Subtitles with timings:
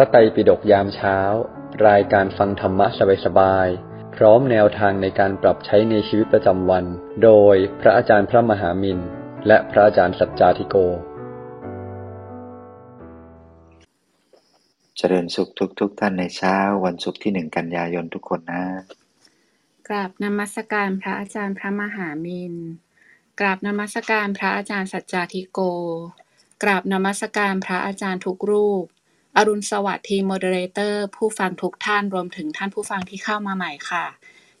[0.00, 1.18] ระไตรปิฎกยามเช้า
[1.88, 2.86] รายการฟังธรรมะ
[3.24, 6.84] สบายๆ พร้อมแนวทางในการปรับใช้ในชีวิตประจำวัน
[7.24, 8.98] โดยพระอาจารย์พระมหามิน
[9.46, 10.76] และพระอาจารย์สัจจาธิโก
[14.96, 18.64] เจริญสุขทุกทุกท่านในเช้า วันศุกร์ที่หนึ่งกันยายนทุกคนนะ
[19.88, 22.54] กราบนมัสการพระอาจารย์พระมหามิน
[23.40, 25.60] กราบนมัสการพระอาจารย์สัจจาธิโก
[26.62, 28.86] กราบนมัสการพระอาจารย์ทุกรูป
[29.40, 34.04] อรุณสวัสดิ์ทีม moderator ผู้ฟังทุกท่านรวมถึงท่านผู้ฟังที่เข้ามาใหม่ค่ะ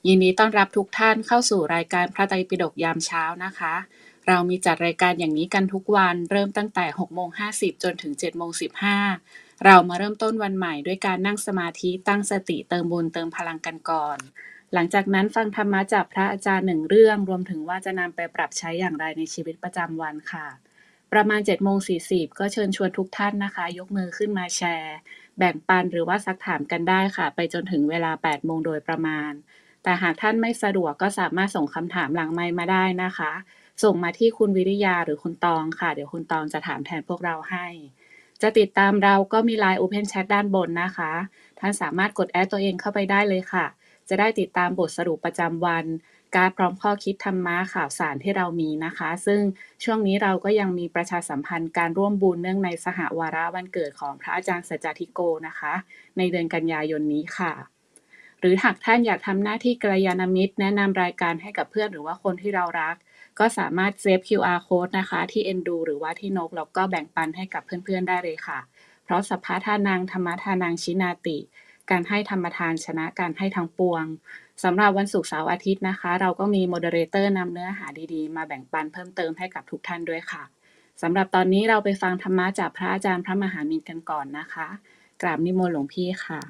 [0.06, 3.74] ยินดีต้อนรับทุกท่านเข้าสู่รายการพระไตรปิฎกยามเช้านะคะ
[4.26, 8.50] เรามีจัดรายการอย่างนี้กันทุกวันเริ่มตั้งแต่6โมง50 จนถึง7โมง
[9.06, 14.18] 15 เรามาเริ่มต้นวันใหม่ด้วยการนั่งสมาธิตั้งสติเติมบุญเติมพลังกันก่อน
[14.72, 20.46] หลังจากนั้นฟังธรรมะจากพระอาจารย์หนึ่งเรื่อง รวมถึงว่าจะนำไปปรับใช้อย่างไรในชีวิตประจำวันค่ะ
[21.12, 24.96] ประมาณ7โมง40ก็เชิญชวนทุกท่านนะคะ ยกมือขึ้นมาแชร์
[25.38, 29.32] แบ่งปันหรือว่าซักถามกันได้ค่ะ ไปจนถึงเวลา8โมงโดยประมาณ
[29.82, 33.32] แต่หากท่านไม่สะดวกก็สามารถส่งคำถามหลังไมมาได้นะคะ
[33.82, 37.66] ส่งมาที่คุณวิริยาหรือคุณตองค่ะ เดี๋ยวคุณตองจะถามแทนพวกเราให้
[38.42, 41.12] จะติดตามเราก็มี Line Open Chat ด้านบนนะคะ
[41.58, 43.66] ท่านสามารถกดแอดตัวเองเข้าไปได้เลยค่ะ
[44.08, 45.84] จะได้ติดตามบทสรุปประจำวัน
[46.36, 49.40] การพร้อมข้อคิดธรรมะข่าวสารที่เรามีนะคะ ซึ่ง
[49.84, 55.72] ช่วงนี้เราก็ยังมีประชาสัมพันธ์การร่วมบุญเนื่องในสหวาระวันเกิดของพระอาจารย์สัจจทิโกนะคะ
[56.18, 57.52] ในเดือนกันยายนนี้ค่ะ
[58.40, 62.96] หรือหากท่านอยากทำหน้าที่กัลยาณมิตร แนะนำรายการให้กับเพื่อนหรือว่าคนที่เรารัก
[63.38, 68.58] ก็สามารถเซฟ QR code นะคะ ที่ Endu หรือว่าที่นกแล้วก็แบ่งปันให้กับเพื่อนๆได้เลยค่ะ
[69.04, 71.38] เพราะสัพพะทานังธรรมทานังชินาติ
[71.90, 74.04] การให้ธรรมทานชนะการให้ทั้งปวง
[74.64, 80.42] สำหรับวันศุกร์เสาร์อาทิตย์นะคะ เราก็มี moderator นำเนื้อหาดีๆ มาแบ่งปันเพิ่มเติมให้กับทุกท่านด้วยค่ะ
[81.02, 84.68] สำหรับตอนนี้เราไปฟังธรรมะจากพระอาจารย์พระมหามินกันก่อนนะคะ
[85.22, 86.40] กราบนิมนต์หลวงพี่ค่ะ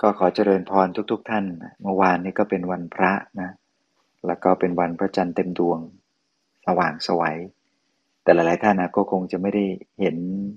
[0.00, 1.44] ก็ขอเจริญพรทุกๆท่าน
[1.82, 3.50] เมื่อวานนี้ก็เป็นวันพระนะ
[4.26, 5.78] แล้วก็เป็นวันพระจันทร์เต็มดวง
[6.66, 7.38] สว่างสวัย
[8.22, 9.64] แต่หลายๆท่านนะก็คงจะไม่ได้
[10.00, 10.16] เห็น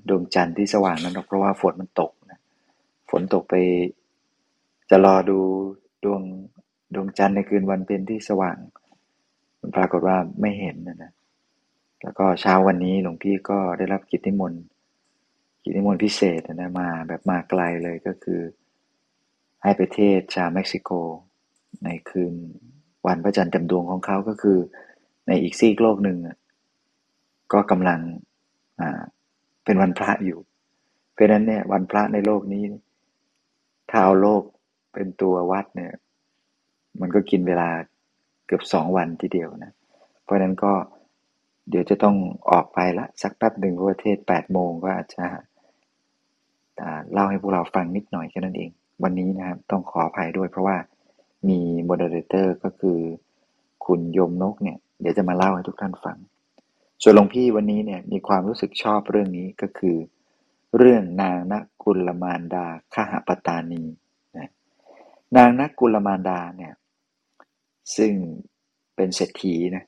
[0.10, 2.40] ดวงจันทร์ที่สว่างนั้นหรอกเพราะว่าฝนมันตกนะ
[3.10, 3.56] ฝนตกไป
[4.90, 5.40] จะรอดู
[6.06, 6.22] ดวง
[6.96, 8.58] ดวงจันทร์ในคืนวันเป็นที่สว่าง
[9.60, 11.12] มันปรากฏว่าไม่เห็นนะนะ
[12.04, 14.64] แล้วก็เช้าวันนี้หลวงพี่ก็ได้รับกิจนิมนต์
[15.64, 18.42] กิจนิมนต์พิเศษนะมาแบบมาไกลเลยก็คือ
[19.64, 20.90] ให้ไปเทศชาวเม็กซิโก
[21.84, 22.34] ในคืน
[23.08, 24.60] วันพระจันทร์เต็มดวงของเขาก็คือ
[25.28, 26.18] ในอีกซีกโลกหนึ่ง
[27.54, 28.00] ก็กำลัง
[29.66, 30.40] เป็นวันพระอยู่
[31.14, 32.64] เพราะฉะนั้นเนี่ยวันพระในโลกนี้
[33.90, 34.44] ถ้าเอาโลก
[34.94, 35.94] เป็นตัววัดเนี่ย
[37.00, 37.70] มันก็กินเวลา
[38.48, 39.72] เกือบสองวันทีเดียวนะ
[40.24, 40.74] เพราะฉะนั้นก็
[41.70, 42.16] เดี๋ยวจะต้อง
[42.52, 45.26] ออกไปละ สักแป๊บหนึ่งเพราะว่าเทศแปดโมงก็อาจจะ
[47.14, 48.70] เล่าให้พวกเราฟังนิดหน่อยแค่นั้นเอง
[49.04, 50.78] วันนี้นะครับต้องขออภัยด้วยเพราะว่า
[51.50, 53.00] มีโมเดเลเตอร์ก็คือ
[53.86, 56.18] คุณยมนกเนี่ย เดี๋ยวจะมาเล่าให้ทุกท่านฟัง
[57.02, 59.98] ส่วนหลวงพี่วันนี้เนี่ยมีความรู้สึกชอบเรื่องนี้ก็คือ
[60.78, 63.84] เรื่องนางนักกุลมารดาขหปตานี
[64.38, 64.50] นะ
[65.38, 66.74] นางนักกุลมารดาเนี่ย
[67.98, 68.14] ซึ่ง
[68.96, 69.84] เป็นเศรษฐีนะ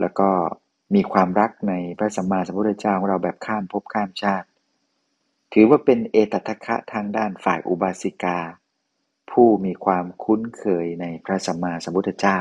[0.00, 0.30] แล้วก็
[0.94, 4.48] มีความรักในพระสัมมาสัมพุทธเจ้าของเราแบบข้ามภพข้ามชาติ
[5.52, 8.38] ถือว่าเป็นเอตทัคคะทางด้านฝ่ายอุบาสิกา
[9.30, 12.38] ผู้มีความคุ้นเคยในพระสัมมาสัมพุทธเจ้า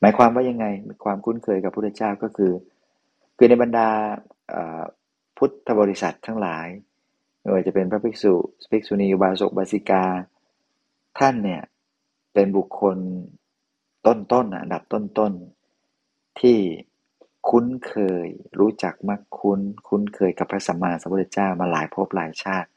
[0.00, 0.66] หมายความว่ายังไง
[1.04, 2.52] ความคุ้นเคยกับพระพุทธเจ้าก็คือ
[3.36, 3.88] คือในบรรดา
[5.36, 6.68] พุทธบริษัททั้งหลาย
[7.40, 8.34] ไม่ว่าจะเป็นพระภิกษุ
[8.70, 10.04] ภิกษุณีบาสกบาสิกา
[11.18, 11.62] ท่านเนี่ย
[12.34, 12.96] เป็นบุคคล
[14.06, 16.58] ต้นๆอันดับต้นๆ ที่
[17.48, 17.94] คุ้นเค
[18.24, 18.26] ย
[18.58, 22.68] รู้จักมักคุ้น คุ้นเคยกับพระสัมมาสัมพุทธเจ้ามาหลายภพหลายชาติ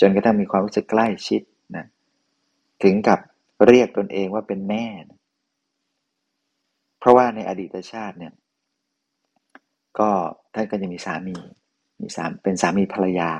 [0.00, 1.42] จนกระทั่งมีความรู้สึกใกล้ชิด
[1.76, 1.86] นะ
[2.82, 3.18] ถึงกับ
[3.66, 5.18] เรียกตนเองว่าเป็นแม่นะ
[7.04, 8.32] เพราะว่าในอดีตชาติเนี่ย
[9.98, 10.10] ก็
[10.54, 11.36] ท่านก็จะมีสามี
[12.00, 13.30] มีสามเป็นสามีภรรยา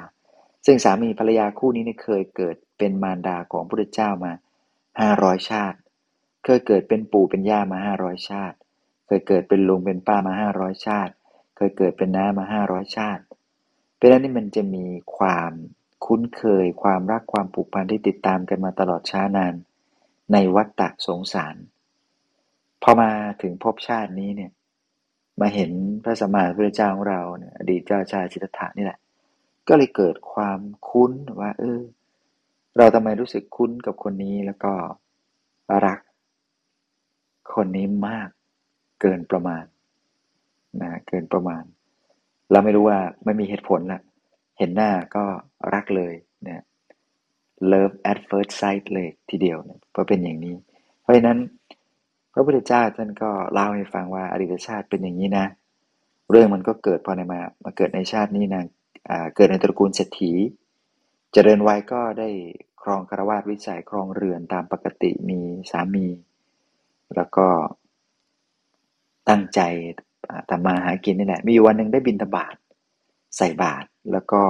[0.66, 4.32] ซึ่งสามีภรรยาคู่นี้เนี่ยเคยเกิดเป็นมารดาของพระพุทธเจ้ามา
[5.00, 5.78] ห้าร้อยชาติ
[6.44, 8.56] เคยเกิดเป็นปู่เป็นย่ามาห้าร้อยชาติ
[9.06, 11.12] เคยเกิดเป็นลุงเป็นป้ามาห้าร้อยชาติ
[11.56, 13.22] เคยเกิดเป็นน้ามาห้าร้อยชาติ
[13.94, 14.86] เพราะฉะนั้นนี่มันจะมี
[15.16, 15.52] ความ
[16.06, 19.54] คุ้นเคยความรักความผูกพันที่ติดตามกันมาตลอดช้านาน
[20.32, 21.56] ในวัฏฏะสงสาร
[22.86, 23.10] พอมา
[23.42, 24.50] ถึงภพชาตินี้เนี่ย
[25.40, 25.70] มาเห็น
[26.04, 28.98] พระสมมาพระเจ้าของเราเนี่ยอดีตเจ้าชายชิตถะนี่แหละ
[29.68, 31.80] ก็เลยเกิดความคุ้นว่า เออ
[32.76, 34.72] เราทำไมรู้สึกคุ้นกับคนนี้แล้วก็
[35.86, 36.00] รัก
[37.54, 38.28] คนนี้มาก
[39.00, 39.64] เกินประมาณ
[40.82, 41.62] นะเกินประมาณ
[42.50, 44.00] เราไม่รู้ว่าไม่มีเหตุผลละ
[44.58, 45.24] เห็นหน้าก็
[45.74, 46.14] รักเลย
[46.46, 46.64] นะ
[47.72, 50.54] love at first sight เลยทีเดียวนะเพราะเป็นอย่างนี้
[51.00, 51.38] เพราะฉะนั้น
[52.34, 55.46] พระพุทธเจ้าท่านก็เล่าให้ฟังว่าอดีตชาติเป็นอย่างนี้นะ
[56.30, 58.62] เรื่องมันก็เกิดพอในมามาเกิดในชาตินี้นะ
[59.36, 60.32] เกิดในตระกูลเศรษฐี
[61.32, 62.28] เจริญวัยก็ได้
[62.82, 65.40] ครองคารวาสวิสัยครองเรือนตามปกติมี
[65.70, 66.06] สามี
[67.16, 67.46] แล้วก็
[69.28, 69.60] ตั้งใจ
[70.50, 72.54] ทำมาหากินนี่แหละ มีอยู่วันหนึ่งได้บินตบาท
[73.36, 74.42] ใส่บาตรแล้วก็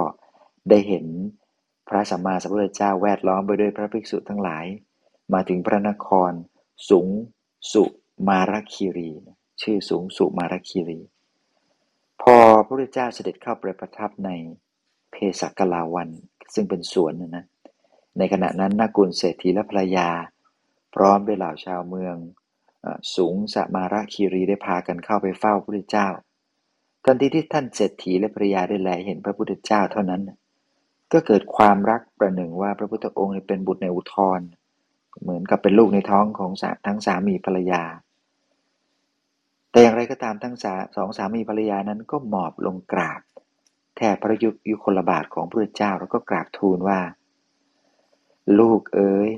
[0.70, 1.06] ได้เห็น
[1.88, 4.64] พระสัมมาสัมพุทธเจ้าแวดล้อมไปด้วยพระภิกษุทั้งหลาย
[5.32, 6.32] มาถึงพระนคร
[6.90, 7.08] สูง
[7.72, 7.84] สุ
[8.28, 9.10] มารคีรี
[9.62, 11.00] ชื่อสูงสุมารคีรี
[12.22, 14.30] พอพระพุทธเจ้าเสด็จเข้าไปประทับใน
[15.12, 16.08] เพศกลาวัน
[16.54, 17.44] ซึ่งเป็นสวนนะนะ
[18.18, 20.08] ในขณะนั้นนากุลเศรษฐีและภรรยา
[20.94, 22.16] พร้อมด้วยเหล่าชาวเมือง
[23.16, 26.08] สูงสมาระคีรีได้พากันเข้าไปเฝ้าพระพุทธเจ้า
[27.04, 30.22] ทันทีที่ท่านเศรษฐีและภรรยาได้แลเห็นพระพุทธเจ้าเท่านั้น
[31.12, 34.40] ก็เกิดความรักประหนึ่งว่าพระพุทธองค์เป็นบุตรในอุทธร
[35.22, 36.52] เหมือนกับเป็นลูกในท้องของ
[36.86, 37.82] ทั้งสามีภรรยา
[39.70, 40.66] แต่อย่างไรก็ตามทั้งส
[40.96, 43.20] สองสามีภรรยานั้นก็หมอบลงกราบ
[43.96, 47.00] แทบพระยุคยุคลบาทของพระเจ้าแล้วก็กราบทูลว่า
[48.58, 49.30] ลูกเอ๋ย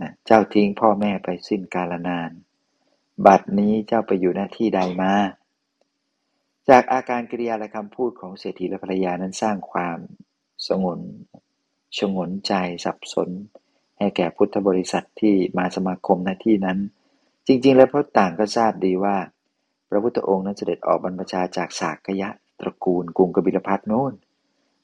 [0.00, 2.30] นะเจ้าทิ้งพ่อแม่ไปสิ้นกาลนาน
[3.26, 5.12] บัดนี้เจ้าไปอยู่หน้าที่ใดมา
[6.68, 9.98] จากอาการกิริยาและคำพูดของเศรษฐีและภรรยานั้นสร้างความ
[10.68, 11.00] สงน
[11.98, 12.52] ชงนใจ
[12.84, 13.30] สับสน
[13.98, 16.78] ให้แก่พุทธบริษัทที่มาสมาคมหน้าที่นั้น
[17.46, 19.16] จริง ๆ แล้วพระต่างก็ทราบดีว่า
[19.90, 22.28] พระพุทธองค์นั้นเสด็จออกบรรพชาจากสากยะ
[22.60, 24.12] ตระกูลกรุงกบิลพัทโน้น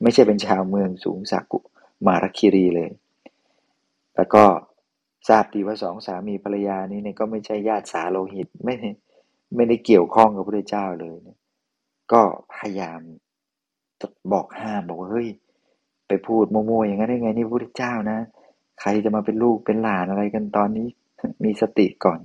[0.02, 1.58] ไม่ใช่เป็นชาวเมืองสูงสักุ
[2.06, 2.90] มารคิรีเลย
[4.16, 4.44] แล้วก็
[5.28, 8.74] ทราบดีว่าสองสามีภรรยานี้เนี่ยก็ไม่ใช่ญาติสาโลหิตไม่
[9.54, 11.16] ไม่ได้เกี่ยวข้องกับพระเจ้าเลย
[12.12, 12.22] ก็
[12.54, 13.00] พยายาม
[14.32, 15.28] บอกห้ามบอกว่าเฮ้ย
[16.08, 18.18] ไปพูดโมโมอย่างนั้นได้ไงนี่พระเจ้านะ
[18.82, 20.88] ใครจะมาเป็นลูกเป็นหลานอะไรกันตอนนี้
[21.44, 22.20] มีสติก่อน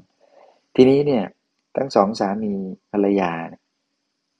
[0.75, 1.23] ทีนี้เนี่ย
[1.77, 2.53] ทั้งสองสามี
[2.91, 3.31] ภรรยา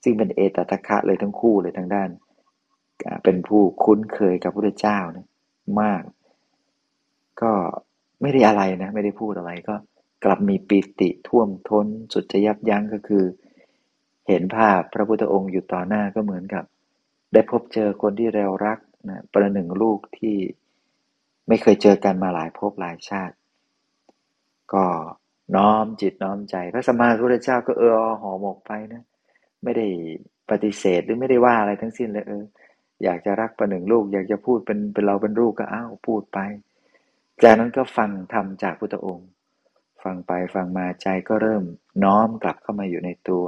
[0.02, 2.10] ซึ่งเป็นเอตตะคะเลยทั้งคู่เลยทั้งด้าน
[3.24, 5.26] เป็นผู้คุ้นเคยกับพระพุทธเจ้านะ
[5.80, 6.02] มาก
[7.42, 7.52] ก็
[8.20, 9.74] ไม่ได้อะไรนะ ไม่ได้พูดอะไรก็
[10.24, 13.24] กลับมีปิติท่วมท้นสุดจะยับยั้งก็คือ
[14.28, 16.64] เห็นภาพพระพุทธองค์อยู่ต่อหน้าก็เหมือนกับ
[17.32, 18.78] ได้พบเจอคนที่เรารัก
[19.08, 20.36] นะประหนึ่งลูกที่
[21.48, 23.34] ไม่เคยเจอกันมาหลายภพหลายชาติ
[24.72, 24.84] ก็
[25.56, 29.02] น้อมจิตน้อมใจ พระสัมมาสัมพุทธเจ้าก็เออหอหมกไปนะ
[29.64, 29.86] ไม่ได้
[30.50, 32.44] ปฏิเสธหรือไม่ได้ว่าอะไรทั้งสิ้นเลยเออ
[33.04, 36.38] อยากจะรักประหนึ่งลูก อยากจะพูดเป็นเป็นเราเป็นลูกก็อ้าวพูดไป
[37.42, 39.28] จากนั้นก็ฟังธรรมจากพุทธองค์
[40.02, 41.64] ฟังไปฟังมาใจก็เริ่ม
[42.04, 43.44] น้อมกลับเข้ามาอยู่ในตัว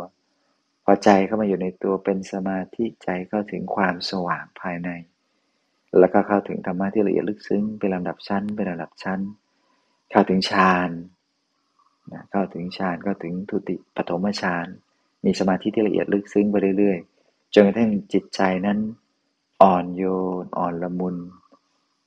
[0.85, 4.91] พอใจเข้ามาอยู่ในตัวเป็นสมาธิใจเข้าถึงความสว่างภายใน
[5.99, 9.21] แล้วก็เข้าถึงธรรมะที่ละเอียดลึกซึ้งเป็นลำดับชั้นเป็นลำดับชั้น
[10.11, 10.91] เข้าถึงฌาน
[12.13, 14.67] นะเข้าถึงฌานเข้าถึงทุติปฐมฌาน
[15.25, 18.79] มีสมาธิที่ละเอียดลึกซึ้งไปเรื่อยๆจนกระทั่งจิตใจนั้น
[19.63, 20.05] อ่อนโย
[20.43, 21.17] น อ่อนละมุน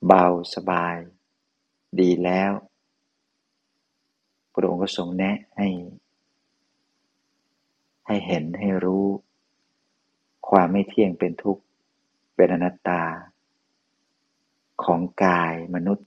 [0.06, 0.96] เบาสบาย
[2.00, 2.52] ดีแล้ว
[4.52, 5.68] พระองค์ก็ทรงแนะให้
[8.06, 9.04] ให้เห็นให้รู้
[10.48, 11.62] ความไม่เที่ยงเป็นทุกข์
[12.36, 13.02] เป็นอนัตตา
[14.84, 16.06] ของกายมนุษย์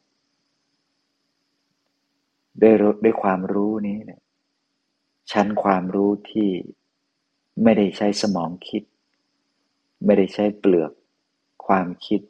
[2.62, 4.22] ด้วยด้วยความรู้นี้เนี่ย
[5.32, 6.50] ชั้นความรู้ที่
[7.64, 8.84] ไม่ได้ใช้สมองคิด
[10.06, 10.92] ไม่ได้ใช้เปลือก
[11.68, 12.22] ความคิด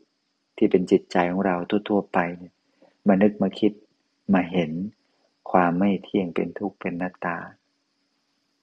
[0.57, 1.55] ที่เป็นจิตใจของเรา
[1.89, 2.53] ทั่ว ๆ ไปเนี่ย
[3.07, 3.71] มานึกมาคิด
[4.33, 4.71] มาเห็น
[5.51, 7.37] ความไม่เที่ยงเป็นทุกข์เป็นนัตตา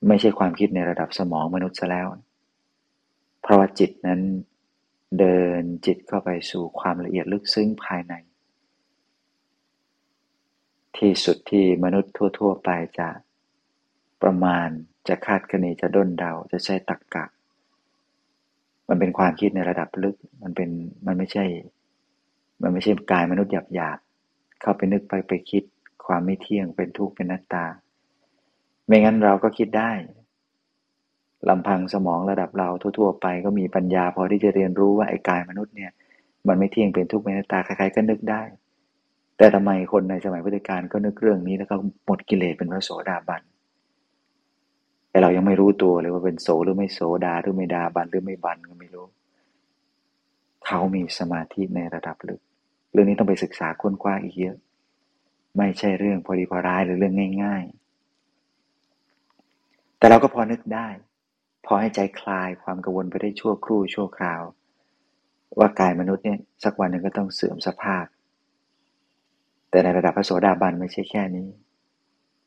[0.09, 2.07] ไม่ใช่ความคิดในระดับสมองมนุษย์ซะแล้ว
[3.41, 4.21] เพราะว่าจิตนั้น
[5.19, 8.15] เดินจิตเข้าไปสู่ความละเอียดลึกซึ้งภายใน
[10.97, 13.09] ที่สุดที่มนุษย์ทั่ว ๆ ไปจะ
[14.23, 14.69] ประมาณ
[15.09, 17.25] จะคาดคะเนจะด้นเดาจะใช้ตักกะ
[18.89, 20.71] มันเป็นความคิดในระดับลึกมันเป็น
[21.07, 21.45] มันไม่ใช่
[22.63, 25.63] มันไม่ใช่กายมนุษย์หยาบๆเข้าไปนึกไปไปคิด
[26.07, 27.65] ความไม่เที่ยงเป็นทุกข์เป็นนัตตา
[28.87, 29.93] ไม่งั้นเราก็คิดได้
[31.49, 35.91] ลำพังสมองระดับเราทั่ว ๆ ไปก็มีปัญญาพอที่จะเรียนรู้ว่าไอ้กายมนุษย์เนี่ย
[36.49, 38.43] มันไม่เที่ยงเป็นทุกข์เป็นตาใครๆก็นึกได้
[39.37, 41.75] แต่ทำไมคนในสมัยพุทธกาลก็นึกเรื่องนี้แล้วก็
[42.07, 43.43] หมดกิเลสเป็นพระโสดาบัน
[45.11, 49.07] แต่เรายังไม่รู้ตัวเลยว่าเป็นโสหรือไม่โสดาหรือไม่ดาบันหรือไม่บันก็ไม่รู้
[50.67, 52.41] เขามีสมาธิในระดับลึก
[52.93, 54.57] เรื่องนี้ต้องไปศึกษาค้นคว้าอีกเยอะ
[55.59, 57.65] ไม่ใช่เรื่องพอดีพอร้ายหรือเรื่องง่าย
[59.01, 60.89] ๆ แต่เราก็พอนึกได้
[61.65, 64.43] พอให้ใจคลายความกังวลไปได้ชั่วครู่ชั่วคราว
[65.59, 68.05] ว่ากายมนุษย์เนี่ยสักวันหนึ่งก็ต้องเสื่อมสภาพ
[69.71, 71.49] แต่ในระดับพระโสดาบันไม่ใช่แค่นี้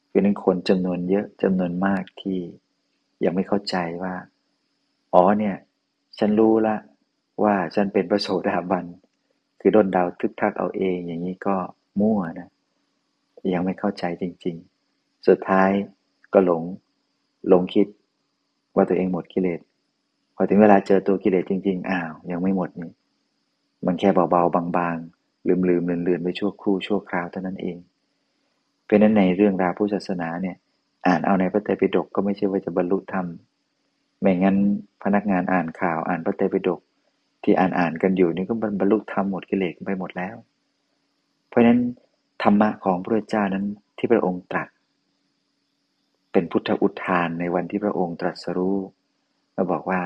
[0.09, 2.39] คือนั้นคนจำนวนเยอะจำนวนมากที่
[3.23, 4.13] ยังไม่เข้าใจว่า
[5.13, 5.55] อ๋อเนี่ย
[6.17, 6.75] ฉันรู้ละ
[7.43, 8.85] ว่าฉันเป็นพระโสดาบัน
[9.59, 11.55] คือด้นดาวทึกทักเอาเองอย่างนี้ก็
[11.99, 12.49] มั่วนะ
[13.53, 14.55] ยังไม่เข้าใจจริง
[14.91, 15.69] ๆ สุดท้าย
[16.33, 16.63] ก็หลง
[17.47, 17.87] หลงคิด
[18.77, 19.59] ว่าตัวเองหมดกิเลส
[20.35, 22.91] พอถึงเวลาเจอตัวกิเลสจริง ๆ อ้าว ยังไม่หมดนี่
[23.85, 27.77] มันแค่เบาๆบางๆ ลืมๆเลือนๆไปชั่วครู่ชั่วคราวเท่านั้นเอง
[28.85, 30.55] เป็นนั้นในเรื่องราวพุทธศาสนาเนี่ย
[31.07, 33.25] อ่านเอาในพระไตรปิฎกก็ไม่ใช่ว่าจะบรรลุธรรม
[34.19, 34.57] ไม่งั้น
[35.03, 36.79] พนักงานอ่านข่าวอ่านพระไตรปิฎก
[37.43, 40.35] ที่อ่านอ่านกันอยู่นี่ก็บรรลุธรรมหมดกิเลสไปหมดแล้ว
[41.49, 41.79] เพราะฉะนั้น
[42.43, 43.65] ธรรมะของพระเจ้านั้น
[43.97, 44.67] ที่พระองค์ตรัส
[46.37, 48.77] เป็นพุทธอุทานในวันที่พระองค์ตรัสรู้
[49.55, 50.01] มาบอกว่า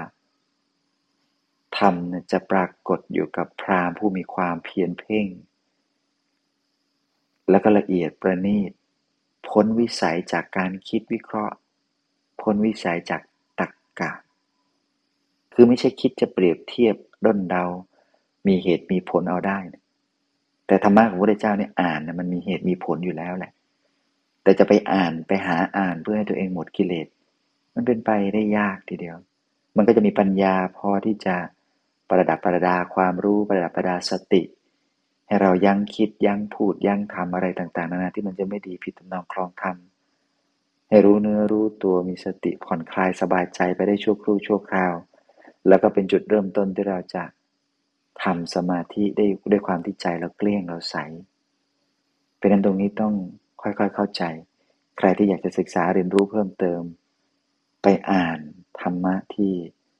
[1.78, 1.96] ธรรม
[2.32, 5.28] จะปรากฏอยู่กับพราหมณ์ผู้มีความเพียรเพ่ง
[7.50, 8.72] และก็ละเอียดประณีต
[9.48, 11.56] พ้นวิสัยจากการคิดวิเคราะห์
[12.42, 13.22] พ้นวิสัยจาก
[13.60, 14.12] ตรรกกะ
[15.54, 16.96] คือไม่ใช่คิดจะเปรียบเทียบ
[17.26, 17.66] ด้นเดา
[18.48, 19.58] มีเหตุมีผลเอาได้
[20.68, 23.54] แต่ธรรมะของพระเจ้าเนี่ยอ่านนะมันมีเหตุมีผลอยู่แล้วแหละ
[24.44, 27.08] แต่จะไปอ่านไปหาอ่านเพื่อให้ตัวเองหมดกิเลส
[27.76, 29.18] มันเป็นไปได้ยากทีเดียว
[29.78, 31.36] มันก็จะมีปัญญาพอที่จะ
[32.10, 34.44] ประดับประดาความรู้ประดับประดาสติ
[35.28, 39.76] ให้เรายั้งคิดยั้งพูดยั้งทำอะไรต่างๆนานาที่มันจะไม่ดีผิดตำนองคลองธรรม
[40.90, 44.94] ให้รู้เนื้อรู้ตัวมีสติผ่อนคลายสบายใจไปได้ชั่วครู่ชั่วคราว
[45.68, 47.24] แล้วก็เป็นจุดเริ่มต้นที่เราจะ
[48.24, 50.96] ทำสมาธิได้ด้วยความที่ใจเราเกลี้ยงเราใส
[52.38, 53.14] เป็นนั้นตรงนี้ต้อง
[53.64, 54.24] ค่อยๆ เข้าใจ
[54.98, 56.82] ใครที่อยากจะศึกษาเรียนรู้เพิ่มเติม
[57.84, 58.40] ไปอ่าน
[58.82, 59.54] ธรรมะที่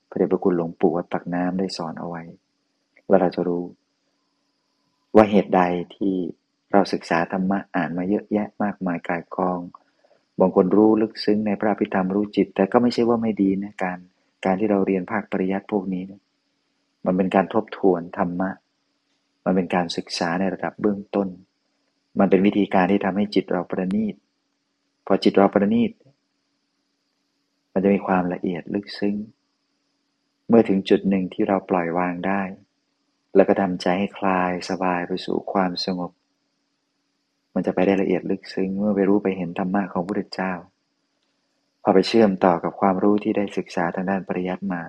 [0.10, 2.24] พระเดชพระคุณหลวงปู่วัดปักน้ำได้สอนเอาไว้
[3.08, 3.64] ว่าเราจะรู้
[5.16, 5.62] ว่าเหตุใด
[5.96, 6.16] ที่
[6.72, 9.60] เราศึกษาธรรมะอ่านมาเยอะแยะมากมายกายกอง
[10.40, 13.98] บางคนรู้ลึกซึ้งในพระพิธรรมรู้จิต แต่ก็ไม่ใช่ว่าไม่ดีนะการ
[14.46, 16.22] การที่เราเรียนภาคปริยัติพวกนี้นะ
[17.06, 18.50] มันเป็นการทบทวนธรรมะ
[19.46, 21.28] มันเป็นการศึกษาในระดับเบื้องต้น
[22.20, 24.16] มันเป็นวิธีการที่ทำให้จิตเราประณีต
[25.06, 25.92] พอจิตเราประณีต
[27.74, 29.16] มันจะมีความละเอียดลึกซึ้ง
[30.48, 32.42] เมื่อถึงจุดหนึ่งที่เราปล่อยวางได้
[33.36, 36.12] แล้วก็ทำใจให้คลายสบายไปสู่ความสงบ
[37.54, 40.54] มันจะไปได้ละเอียดลึกซึ้ง เมื่อไปรู้ไปเห็นธรรมะของพระพุทธเจ้า
[41.84, 44.82] พอไปเชื่อมต่อกับความรู้ที่ได้ศึกษาทางด้านปริยัติมา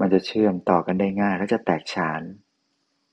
[0.00, 2.22] มันจะเชื่อมต่อกันได้ง่ายและจะแตกฉาน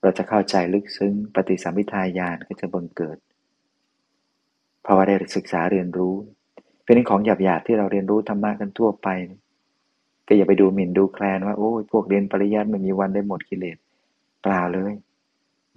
[0.02, 3.18] เราจะเข้าใจลึกซึ้งปฏิสัมพิทาญาณก็จะบังเกิด
[4.82, 6.14] เพราะว่าได้ศึกษาเรียนรู้
[6.84, 9.08] เป็นของหยาบๆที่เราเรียนรู้ธรรมะกันทั่วไป
[10.26, 13.76] ก็อย่าไปดูหมิ่นดูแคลนว่าโอ้ยพวกเรียนปริยัติไม่มีวันได้หมดกิเลส
[14.42, 14.92] เปล่าเลย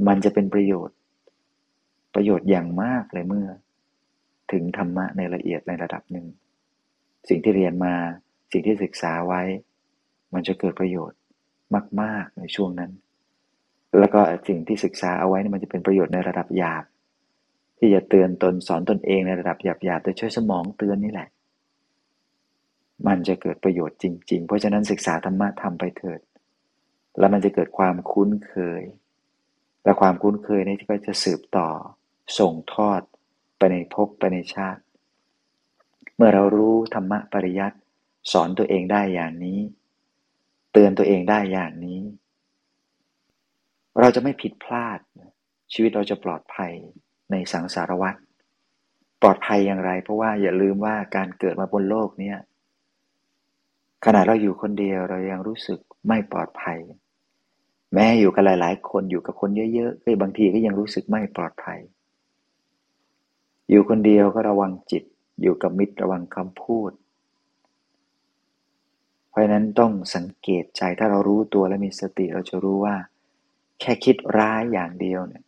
[0.08, 0.96] มันจะเป็นประโยชน์
[2.14, 3.48] ประโยชน์อย่างมากเลยเมื่อ
[4.52, 6.26] ถึงธรรมะในละเอียดในระดับหนึ่ง
[7.30, 7.96] สิ่งที่เรียนมา
[8.52, 9.42] สิ่งที่ศึกษาไว้
[10.34, 11.20] มันจะเกิดประโยชน์
[12.02, 12.92] มาก ๆ ในช่วงนั้น
[14.00, 16.84] แล้วก็สิ่งที่ศึกษาเอาไว้นี่มันจะเป็นประโยชน์ในระดับหยาบ
[17.78, 21.30] ที่จะเตือนตนสอนตนเองในระดับหยาบหยาบโดยใช้สมองเตือนนี่แหละ
[23.08, 26.20] มันจะเกิดประโยชน์จริง ๆ เพราะฉะนั้นศึกษาธรรมะทำไปเถิด
[27.20, 28.82] แล้วมันจะเกิดความคุ้นเคย
[29.84, 31.70] และความคุ้นเคยนี้ก็จะสืบต่อ
[32.40, 33.02] ส่งทอด
[33.58, 34.82] ไปในภพไปในชาติ
[36.16, 37.78] เมื่อเรารู้ธรรมะปริยัติ
[38.32, 39.60] สอนตัวเองได้อย่างนี้
[40.74, 42.02] เตือนตัวเองได้อย่างนี้
[44.00, 45.00] เราจะไม่ผิดพลาด
[45.74, 46.72] ชีวิตเราจะปลอดภัย
[47.32, 48.16] ในสังสารวัฏ
[49.22, 52.38] ปลอดภัยอย่างไร เพราะว่าอย่าลืมว่าการเกิดมาบนโลกเนี้ย
[54.06, 56.80] ขณะเราอยู่คนเดียวเรายังรู้สึกไม่ปลอดภัย
[57.94, 61.80] แม้อยู่กับหลาย ๆ คนอยู่กับคนเยอะๆก็บางทีก็ยังรู้สึกไม่ปลอดภัย
[63.70, 65.04] อยู่คนเดียวก็ระวังจิต
[65.42, 66.92] อยู่กับมิตรระวังคำพูด
[69.30, 72.96] เพราะนั้นต้องสังเกตใจถ้าเรารู้ตัวและมีสติเราจะรู้ว่า
[73.84, 75.44] แค่คิดร้ายอย่างเดียวเนี่ย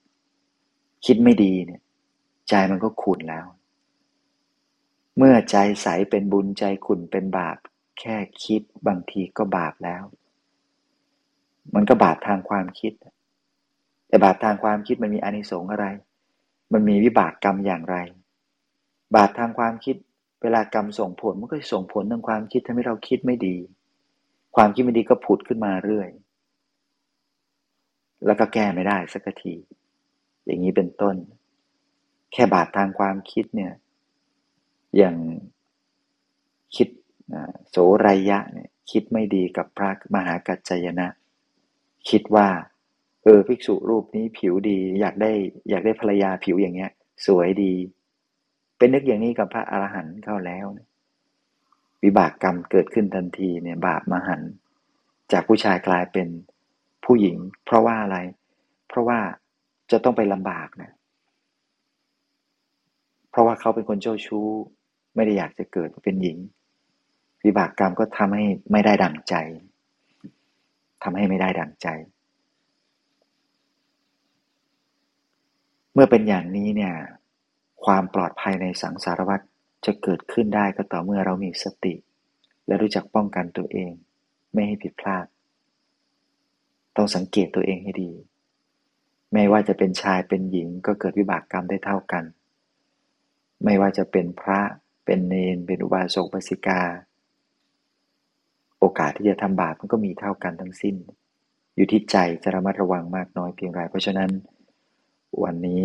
[1.05, 1.81] คิดไม่ดีเนี่ย
[2.49, 3.45] ใจมันก็ขุ่นแล้ว
[5.17, 7.57] เมื่อใจใสเป็นบุญใจขุ่นเป็นบาป
[7.99, 10.03] แค่คิดบางทีก็บาปแล้ว
[11.75, 12.93] มันก็บาปทางความคิด
[14.07, 15.85] แต่บาปทางความคิดมันมีอานิสงส์อะไร
[16.73, 17.97] มันมีวิบากกรรมอย่างไร
[19.15, 19.95] บาปทางความคิด
[20.41, 23.57] เวลากรรมส่งผลมันก็ส่งผลทางความคิดทำให้เราคิดไม่ดี
[24.55, 26.09] ความคิดไม่ดีก็ผุดขึ้นมาเรื่อย
[28.25, 29.55] แล้วก็แก้ไม่ได้สักที
[30.45, 31.15] อย่างนี้เป็นต้น
[32.33, 33.73] แค่บาปทางความคิดเนี่ย
[34.97, 35.15] อย่าง
[36.75, 36.87] คิด
[37.69, 41.07] โสรายะเนี่ยคิดไม่ดีกับพระมหากัจจยนะ
[42.09, 42.47] คิดว่า
[43.23, 45.31] เออภิกษุรูปนี้ผิวดี อยากได้
[45.69, 46.91] อยากได้ภรรยาผิวอย่างเงี้ย
[47.25, 47.73] สวยดี
[48.77, 50.65] เป็นนึกอย่างนี้กับพระอรหันต์เข้าแล้ว
[52.03, 54.41] วิบากกรรมเกิดขึ้นทันทีเนี่ย บาปมหัน
[55.31, 56.27] จากผู้ชายกลายเป็น
[57.05, 58.17] ผู้หญิง เพราะว่าอะไร
[58.87, 59.19] เพราะว่า
[59.91, 60.91] จะต้องไปลำบากนะ
[63.29, 64.47] เพราะว่าเขาเป็นคนเจ้าชู้
[65.15, 66.37] ไม่ได้อยากจะเกิดเป็นหญิง
[67.43, 69.35] วิบากกรรมก็ทำให้ไม่ได้ดังใจ
[71.03, 71.87] ทำให้ไม่ได้ดังใจ
[75.93, 76.93] เมื่อเป็นอย่างนี้เนี่ย
[77.85, 79.39] ความปลอดภัยในสังสารวัฏ
[79.85, 81.93] จะเกิดขึ้นได้ก็ต่อเมื่อเรามีสติ
[82.67, 83.91] และรู้จักป้องกันตัวเอง
[84.53, 85.25] ไม่ให้ผิดพลาด
[86.95, 88.11] ต้องสังเกตตัวเองให้ดี
[89.33, 92.23] ไม่ว่าจะเป็นชายเป็นหญิงก็เกิดวิบากกรรมได้เท่ากัน
[93.63, 94.59] ไม่ว่าจะเป็นพระ
[95.05, 96.81] เป็นเนน เป็นอุบาสกบาสิกา
[98.79, 100.95] โอกาสที่จะทำบาปมันก็มีเท่ากันทั้งสิ้น
[101.75, 104.31] อยู่ที่ใจจะระมัดระวังมากน้อยเพียงไร เพราะฉะนั้น
[105.43, 105.83] วันนี้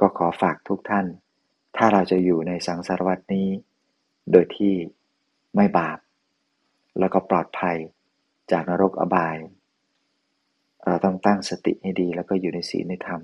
[0.00, 1.06] ก็ขอฝากทุกท่าน
[1.76, 3.48] ถ้าเราจะอยู่ในสังสารวัตนี้
[4.30, 4.74] โดยที่
[5.56, 5.98] ไม่บาป
[6.98, 7.76] แล้วก็ปลอดภัย
[8.50, 9.36] จากนรกอบาย
[10.86, 13.20] เราต้องตั้งสติให้ดี แล้วก็อยู่ในศีลในธรรม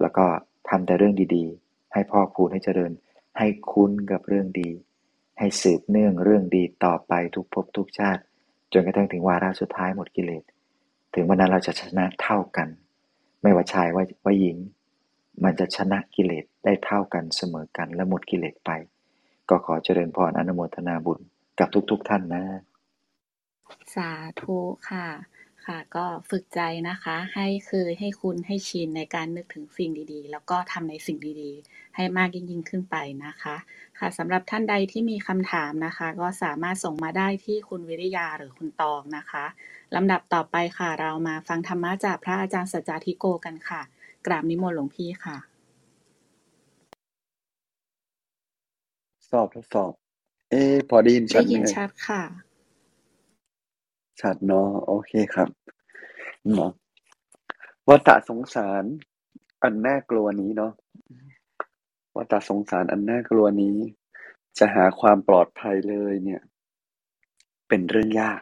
[0.00, 0.26] แล้วก็
[0.68, 2.92] ทำแต่เรื่องดีๆ ให้พ่อคูณให้เจริญ
[3.38, 4.70] ให้คุ้นกับเรื่องดี
[5.38, 8.22] ให้สืบเนื่องเรื่องดีต่อไปทุกภพทุกชาติ
[8.72, 10.44] จนกระทั่งถึงวาระสุดท้ายหมดกิเลส
[11.14, 12.68] ถึงวันนั้นเราจะชนะเท่ากัน
[13.42, 14.56] ไม่ว่าชายว่าว่าหญิง
[15.44, 18.70] มันจะชนะกิเลสได้เท่ากันเสมอกันและหมดกิเลสไป
[19.48, 21.20] ก็ขอเจริญพรอนุโมทนาบุญ
[21.58, 22.44] กับทุกๆทท่านนะ
[23.94, 24.10] สา
[24.40, 24.56] ธุ
[24.90, 25.06] ค่ะ
[25.66, 32.96] ค่ะ ก็ฝึกใจนะคะ ให้เคยให้คุณให้ชินในการนึกถึงสิ่งดีๆ แล้วก็ทำในสิ่งดีๆ ให้มากยิ่งขึ้นไป
[33.26, 33.56] นะคะ
[33.98, 39.44] ค่ะสำหรับท่านใดที่มีคำถามนะคะ ก็สามารถส่งมาได้ที่คุณวิริยาหรือคุณตองนะคะ
[39.96, 43.82] ลำดับต่อไปค่ะ เรามาฟังธรรมะจากพระอาจารย์สัจจาธิโกกันค่ะ
[44.26, 45.36] กราบนิมนต์หลวงพี่ค่ะ
[49.30, 49.92] สอบทดสอบ
[50.50, 52.22] เอ๊พอได้ยินชัได้ดไหมยินเอ่ย ชัดค่ะ
[54.20, 55.48] ชัดเนาะโอเคครับ
[56.52, 56.70] เนาะ
[57.88, 58.84] วัฏสงสาร
[59.62, 60.72] อันน่ากลัวนี้เนาะ
[62.16, 63.76] วัฏสงสารอันน่ากลัวนี้
[64.58, 66.42] จะหาความปลอดภัยเลยเนี่ย
[67.68, 68.40] เป็นเรื่องยาก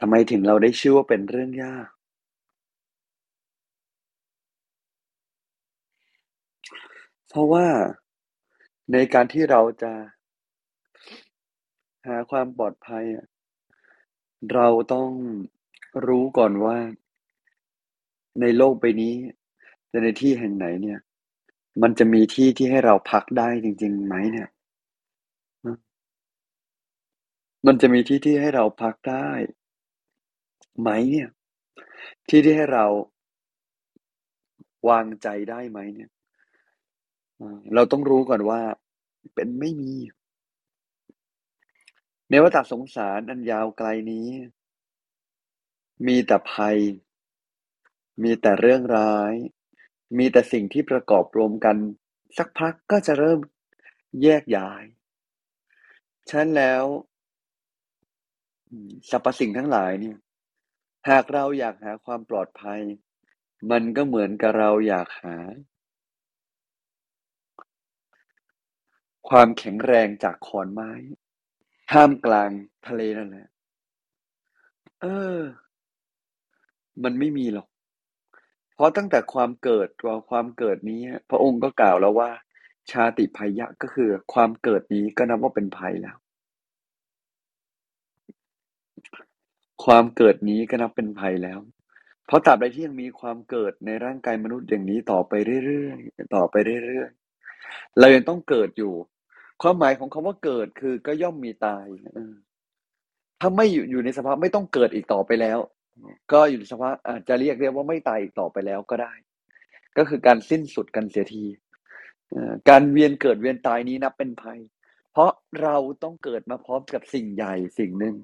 [0.00, 1.88] ทำไมถึงเราได้ชื่อว่าเป็นเรื่องยาก
[7.28, 7.66] เพราะว่า
[8.92, 9.92] ในการที่เราจะ
[12.06, 13.26] หาความปลอดภัยอะ
[14.54, 15.10] เราต้อง
[16.06, 16.78] รู้ก่อนว่า
[18.40, 19.14] ในโลกใบนี้
[19.88, 20.98] และในที่แห่งไหนเนี่ย
[21.82, 24.48] มันจะมีที่ที่ให้เราพักได้จริงๆไหมเนี่ย
[27.66, 29.28] มันจะมีที่ที่ให้เราพักได้
[30.80, 31.28] ไหมเนี่ย
[32.28, 32.86] ที่ที่ให้เรา
[34.88, 36.10] วางใจได้ไหมเนี่ย
[37.74, 38.60] เราต้องรู้ก่อนว่า
[39.34, 39.94] เป็นไม่มี
[42.30, 44.28] ในวัฏสงสารอันยาวไกลนี้
[46.06, 46.78] มีแต่ภัย
[48.22, 49.34] มีแต่เรื่องร้าย
[50.18, 51.76] มีแต่สิ่งที่ประกอบรวมกัน
[52.38, 53.38] สักพักก็จะเริ่ม
[54.22, 54.82] แยกย้าย
[56.28, 56.84] ฉะนั้นแล้ว
[59.10, 60.18] สรรพสิ่งทั้งหลายเนี่ย
[61.08, 62.80] หากเราอยากหาความปลอดภัย
[63.70, 65.36] มันก็เหมือนกับเราอยากหา
[69.28, 70.92] ความแข็งแรงจากขอนไม้
[71.90, 72.50] ท่ามกลาง
[72.86, 73.46] ทะเลนั่นแหละ
[75.00, 75.06] เอ
[75.36, 75.38] อ
[77.04, 77.68] มันไม่มีหรอก
[78.74, 82.30] เพราะตั้งแต่ความเกิดตัวความเกิดนี้ พระองค์ก็กล่าวแล้วว่า
[82.90, 86.16] ชาติภัยยะก็คือ ความเกิดนี้ก็นับว่าเป็นภัยแล้ว
[89.84, 91.58] ความเกิดนี้ก็นับเป็นภัยแล้ว
[92.26, 95.32] เพราะตราบใดที่ยังมีความเกิดในร่างกายมนุษย์อย่างนี้ต่อไป
[95.66, 96.54] เรื่อยๆต่อไป
[96.84, 97.19] เรื่อยๆ
[97.98, 98.94] เรายังต้องเกิดอยู่
[99.62, 101.86] ความหมายของคำว่าเกิดคือก็ย่อมมีตาย
[103.40, 105.58] ถ้าไม่อยู่อยู่ในสภาพไม่ต้องเกิดอีกต่อไปแล้ว
[106.32, 109.12] ก็อยู่ในสภาพอาจจะเรียกเรียกว่าไม่ตายอีกต่อไปแล้วก็ได้
[109.96, 111.44] ก็คือการสิ้นสุดกันเสียที
[112.68, 114.60] การเวียนเกิดเวียนตายนี้นับเป็นภัย
[115.12, 115.30] เพราะ
[115.62, 118.16] เราต้องเกิดมาพร้อมกับสิ่งใหญ่สิ่งหนึ่ง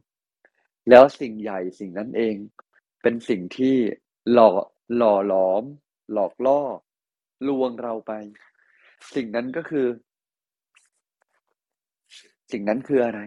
[0.90, 2.37] แล้วสิ่งใหญ่สิ่งนั้นเอง
[3.03, 3.77] เป็นสิ่งที่
[4.33, 4.51] หล่อ
[4.96, 5.64] หล่อหลอม
[6.12, 6.61] หลอกล่อ
[7.49, 8.12] ลวงเราไป
[9.14, 9.87] สิ่งนั้นก็คือ
[12.52, 13.20] สิ่งนั้นคืออะไร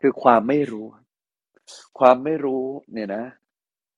[0.00, 0.86] คือความไม่รู้
[1.98, 3.24] ความไม่รู้เนี่ยนะ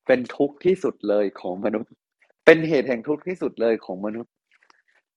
[0.07, 1.93] เป็นทุกข์ที่สุดเลยของมนุษย์
[2.45, 4.33] เป็นเหตุแห่งทุกข์ที่สุดเลยของมนุษย์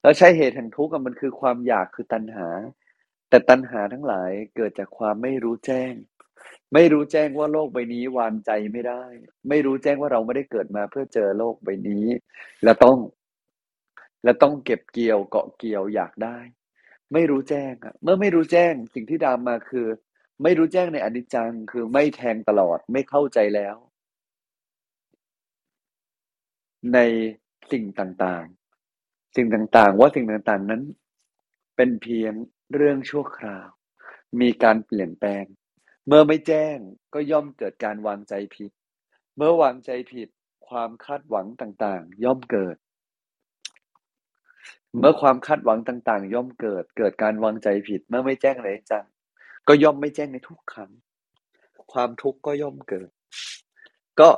[0.02, 2.48] แล้วใช่เหตุแห่งทุกข์มันคือความอยากคือตัณหา
[3.30, 5.94] แต่ตัณหาทั้งหลายเกิดจากความไม่รู้แจ้ง
[6.74, 9.04] ไม่รู้แจ้งว่าโลกใบนี้วางใจไม่ได้
[9.50, 12.06] ไม่รู้แจ้งว่าเราไม่ได้เกิดมาเพื่อเจอโลกใบนี้
[12.64, 12.98] และต้อง
[14.26, 16.38] และต้องเก็บเกี่ยวเกาะเกี่ยวอยากได้
[17.14, 19.88] ไม่รู้แจ้งอะเมื่อไม่รู้แจ้งสิ่งที่ตามมาคือ
[20.44, 23.76] ไม่รู้แจ้งในอนิจจังคือไม่แทงตลอดไม่เข้าใจแล้ว
[26.94, 27.00] ใน
[27.72, 30.84] สิ่งต่างๆ สิ่งต่างๆ ว่าสิ่งต่างๆนั้น
[31.76, 32.34] เป็นเพียง
[32.74, 33.68] เรื่องชั่วคราว
[34.42, 35.46] มีการเปลี่ยนแปลง
[36.08, 36.78] เมื่อไม่แจ้ง
[37.14, 38.72] ก็ย่อมเกิดการวางใจผิด
[39.38, 40.30] เมื่อวางใจผิด
[40.68, 42.76] ความคาดหวังต่างๆ ย่อมเกิด
[45.00, 49.06] เมื่อความคาดหวังต่างๆ ย่อมเกิด เกิดการวางใจผิดเมื่อไม่แจ้งในอนิจจัง
[49.68, 50.92] ก็ย่อมไม่แจ้งในทุกขัง
[51.94, 53.10] ความทุกข์ก็ย่อมเกิด
[54.20, 54.30] ก็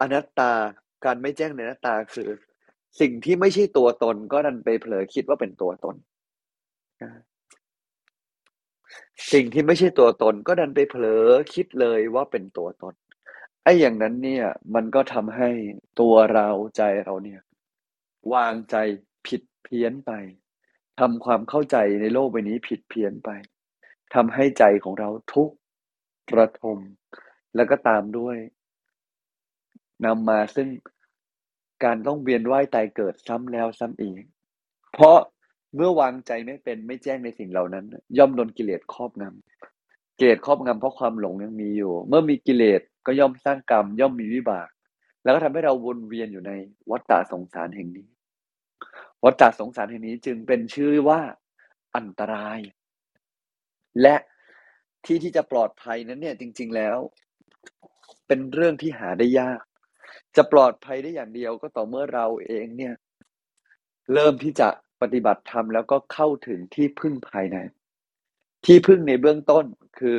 [0.00, 0.52] อนัตตา
[1.04, 2.28] การไม่แจ้งในอนัตตาคือ
[3.00, 5.96] สิ่งที่ไม่ใช่ตัวตน ก็ดันไปเผลอคิดว่าเป็นตัวตน
[9.32, 12.94] สิ่งที่ไม่ใช่ตัวตน ก็ดันไปเผลอคิดเลยว่าเป็นตัวตน
[13.62, 15.50] ไอ้อย่างนั้นเนี่ย มันก็ทำให้
[16.00, 17.40] ตัวเราใจเราเนี่ย
[18.34, 18.76] วางใจ
[19.26, 20.12] ผิด เพี้ยนไป
[21.00, 23.30] ทำความเข้าใจในโลกใบนี้ผิดเพี้ยนไป
[24.14, 25.56] ทำให้ใจของเราทุกข์
[26.36, 26.78] ระทม
[27.56, 28.36] แล้วก็ตามด้วย
[30.06, 30.68] นำมาซึ่ง
[31.84, 34.22] การต้องเวียนว่ายตายเกิดซ้ำแล้วซ้ำอีก
[34.92, 35.18] เพราะ
[35.76, 37.84] เมื่อวางใจไม่เป็นไม่แจ้งในสิ่งเหล่านั้น
[38.18, 44.68] ย่อมโดนกิเลสครอบงำกิเลสครอบงำเพราะความหลงยังมีอยู่ เมื่อมีกิเลสก็ย่อมสร้างกรรม ย่อมมีวิบาก
[45.22, 46.52] แล้วก็ทำให้เราวนเวียนอยู่ใน
[46.90, 48.06] วัฏฏะสงสารแห่งนี้
[49.24, 51.20] วัฏฏะสงสารแห่งนี้จึงเป็นชื่อว่า
[51.96, 52.60] อันตราย
[54.02, 54.16] และ
[55.04, 56.96] ที่ที่จะปลอดภัยนั้นเนี่ยจริง ๆแล้ว
[58.26, 59.62] เป็นเรื่องที่หาได้ยาก
[60.36, 62.94] จะปลอดภัยได้อย่างเดียวก็ต่อเมื่อเราเองเนี่ย
[64.14, 64.68] เริ่มที่จะ
[65.02, 67.58] ปฏิบัติธรรมแล้วก็เข้าถึงที่พึ่งภายใน
[68.66, 69.64] ที่พึ่งในเบื้องต้น
[69.98, 70.18] คือ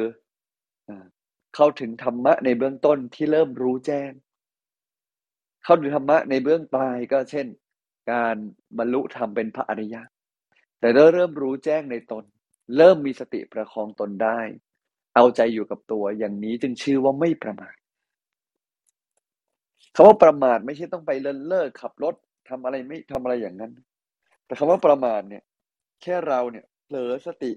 [1.56, 4.12] เข้าถึงธรรมะในเบื้องต้นที่เริ่มรู้แจ้ง
[5.64, 7.48] เข้าถึงธรรมะในเบื้องปลายก็เช่น
[8.12, 8.36] การ
[8.78, 10.02] บรรลุธรรมเป็นพระอริยะ
[10.80, 12.24] แต่เริ่มรู้แจ้งในตน
[12.78, 14.40] เริ่มมีสติประคองตนได้
[15.16, 17.76] เอาใจอยู่กับตัวอย่างนี้จึงชื่อว่าไม่ประมาท
[19.96, 22.16] คำว่าประมาทไม่ใช่ต้องไปเลินเล่อขับรถ
[22.50, 23.72] ทำอะไรไม่ทำอะไรอย่างนั้น
[24.46, 25.44] แต่คำว่าประมาทเนี่ย
[26.02, 27.52] แค่เราเนี่ยเผลอสติ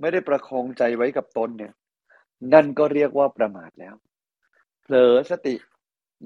[0.00, 1.72] ไม่ได้ประคองใจไว้กับตนเนี่ย
[2.52, 3.94] นั่นก็เรียกว่าประมาทแล้ว
[4.82, 5.54] เผลอสติ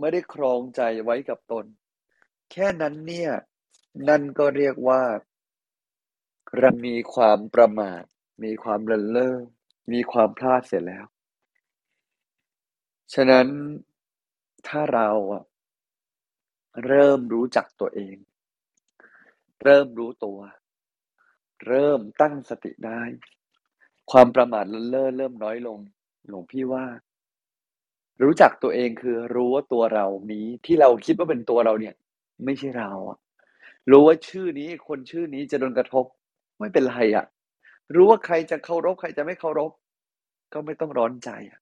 [0.01, 1.65] ไม่ได้ครองใจไว้กับตน
[2.51, 3.31] แค่นั้นเนี่ย
[4.09, 5.03] นั่นก็เรียกว่า
[6.59, 8.03] เรามีความประมาท
[8.45, 9.37] มีความเลินเล่อ
[9.93, 11.05] มีความพลาดเสียแล้ว
[13.15, 13.47] ฉะนั้น
[14.69, 15.09] ถ้าเรา
[16.87, 18.17] เริ่มรู้จักตัวเอง
[19.63, 20.39] เริ่มรู้ตัว
[21.67, 23.03] เริ่มตั้งสติได้
[24.11, 25.79] ความประมาทเลินเล่อเริ่มน้อยลง
[26.29, 26.85] หลวงพี่ว่า
[28.23, 31.95] รู้จักตัวเองคือรู้ว่าตัวเรานี้ที่เราคิดว่าเป็นตัวเราเนี่ย
[32.45, 33.19] ไม่ใช่เราอะ
[33.91, 36.05] รู้ว่าชื่อนี้คนชื่อนี้จะโดนกระทบ
[36.59, 37.27] ไม่เป็นไรอะ
[37.95, 39.73] รู้ว่าใครจะเคารพใครจะไม่เคารพ
[40.53, 41.61] ก็ไม่ต้องร้อนใจอะ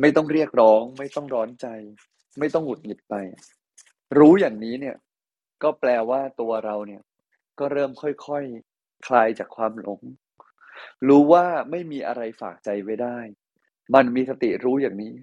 [0.00, 1.66] ไม่ต้องเรียกร้อง ไม่ต้องร้อนใจ
[2.38, 3.14] ไม่ต้องหงุดหงิดไป
[4.18, 4.96] รู้อย่างนี้เนี่ย
[5.62, 7.02] ก็แปลว่าตัวเราเนี่ย
[7.58, 8.28] ก็เริ่มค่อยๆค
[9.06, 10.00] คลายจากความหลง
[11.08, 13.18] รู้ว่าไม่มีอะไรฝากใจไว้ได้
[13.94, 15.14] มันมีสติรู้อย่างนี้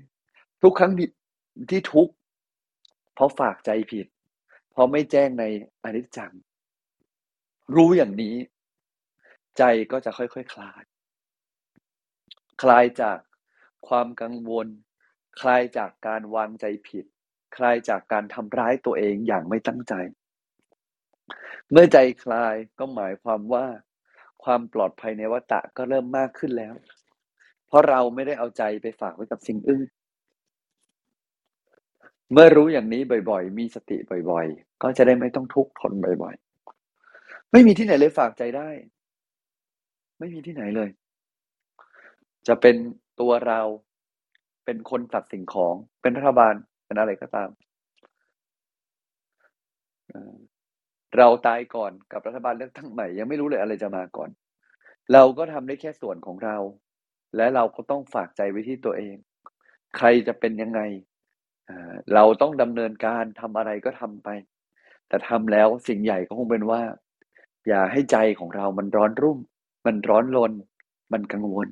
[0.64, 0.94] ทุกครั้ง
[1.70, 2.10] ที่ทุก
[3.18, 4.08] เพราะฝากใจผิด
[4.72, 5.46] เพราะไม่แจ้งใน
[5.84, 6.34] อนิจจัง
[7.76, 8.36] รู้อย่างนี้
[9.58, 10.84] ใจก็จะค่อยๆคคลาย
[12.62, 13.20] คลายจาก
[13.88, 14.68] ความกังวล
[15.42, 17.06] คลายจากการวางใจผิด
[17.58, 19.94] คลายจากการทำร้ายตัวเองอย่างไม่ตั้งใจ
[21.72, 23.66] เมื่อใจคลายก็หมายความว่า
[24.44, 26.76] ความปลอดภัยในวัฏฏะก็เริ่มมากขึ้นแล้ว
[27.68, 29.90] เพราะเราไม่ได้เอาใจไปฝากไว้กับสิ่งอื่น
[32.32, 33.98] เมื่อรู้อย่างนี้บ่อยๆ มีสติ
[34.30, 38.70] บ่อยๆ ก็จะได้ไม่ต้องทุกข์ทนบ่อยๆ ไม่มีที่ไหนเลยฝากใจได้
[40.20, 40.90] ไม่มีที่ไหนเลย
[42.48, 42.76] จะเป็น
[43.20, 43.62] ตัวเรา
[44.66, 46.54] เป็นคนสัตว์สิ่งของ เป็นรัฐบาล
[46.86, 47.50] เป็นอะไรก็ตาม
[51.18, 54.30] เราตายก่อนกับรัฐบาลเลือกตั้งใหม่ ยังไม่รู้เลยอะไรจะมาก่อน
[55.14, 56.58] เราก็ทำได้แค่ส่วนของเรา
[57.36, 59.16] และเราก็ต้องฝากใจไว้ที่ตัวเอง
[59.98, 60.82] ใครจะเป็นยังไง
[62.14, 64.30] เราต้องดำเนินการทำอะไรก็ทำไป
[65.08, 66.82] แต่ทำแล้วสิ่งใหญ่ก็คงเป็นว่า
[67.68, 69.40] อย่าให้ใจของเรามันร้อนรุ่ม
[69.86, 70.54] มันร้อนรน
[71.14, 71.68] มันกังวล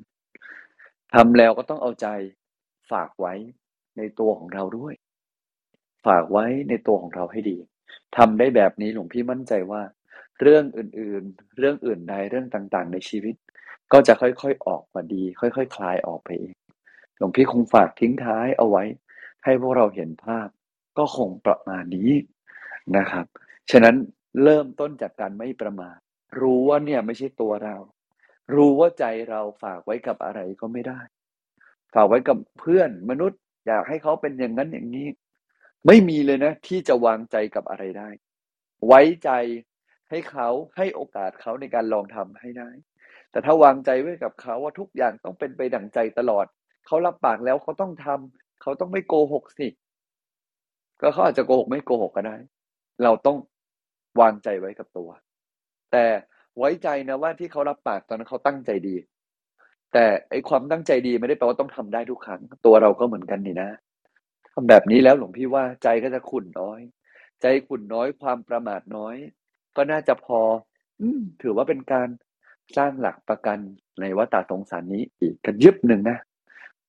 [1.14, 2.08] ทำแล้วก็ต้องเอาใจ
[2.90, 3.34] ฝากไว้
[3.96, 4.94] ในตัวของเราด้วย
[6.06, 7.56] ฝากไว้ในตัวของเราให้ดี
[8.16, 9.82] ทำได้แบบนี้หลวงพี่มั่นใจว่า
[10.40, 13.34] เรื่องอื่นๆ เรื่องอื่นใดเรื่องต่างๆ ในชีวิต
[13.92, 16.54] ก็จะค่อยๆออกมาดี ค่อยๆคคลายออกไปเอง
[17.18, 18.84] หลวงพี่คงฝากทิ้งท้ายเอาไว้
[19.46, 20.48] ให้พวกเราเห็นภาพ
[20.98, 22.12] ก็คงประมาณนี้
[22.96, 23.26] นะครับ
[23.70, 23.96] ฉะนั้น
[24.42, 25.98] เริ่มต้นจากการไม่ประมาท
[26.40, 27.76] รู้ว่าเนี่ยไม่ใช่ตัวเรา
[28.54, 31.00] รู้ว่าใจเราฝากไว้กับอะไรก็ไม่ได้
[31.94, 35.08] ฝากไว้กับเพื่อนมนุษย์ อยากให้เขาเป็นอย่างนั้นอย่างนี้
[35.86, 38.08] ไม่มีเลยนะ ที่จะวางใจกับอะไรได้
[38.86, 39.30] ไว้ใจ
[40.10, 42.70] ให้เขาให้โอกาสเขาในการลองทำให้ได้
[43.30, 46.46] แต่ถ้าวางใจไว้กับเขาว่าทุกอย่างต้องเป็นไปดั่งใจตลอด
[46.86, 49.68] เขารับปากแล้วเขาต้องทำ เขาต้องไม่โกหกสิ
[51.00, 52.36] ก็เขาอาจจะโกหกไม่โกหกก็ได้
[53.04, 53.38] เราต้อง
[54.20, 55.10] วางใจไว้กับตัว
[55.92, 56.06] แต่
[56.58, 58.96] ไว้ใจนะว่าที่เขารับปากตอนนั้นเขาตั้งใจดี
[59.92, 63.70] แต่ไอความตั้งใจดีไม่ได้แปลว่าต้องทำได้ทุกครั้ง ตัวเราก็เหมือนกันนี่นะ
[64.52, 66.80] ทำแบบนี้แล้วหลวงพี่ว่าใจก็จะขุ่นน้อย
[67.42, 69.16] ใจขุ่นน้อยความประมาทน้อย
[69.76, 70.40] ก็น่าจะพอ
[71.00, 71.08] อื
[71.42, 72.08] ถือว่าเป็นการ
[72.76, 73.58] สร้างหลักประกัน
[74.00, 76.18] ในวัฏฏะสงสารนี้อีกกันยึบหนึ่งนะ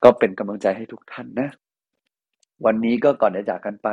[0.04, 1.50] ก็เป็นกำลังใจให้ทุกท่านนะ
[2.66, 3.90] วันนี้ก็ก่อนจะจากกันไป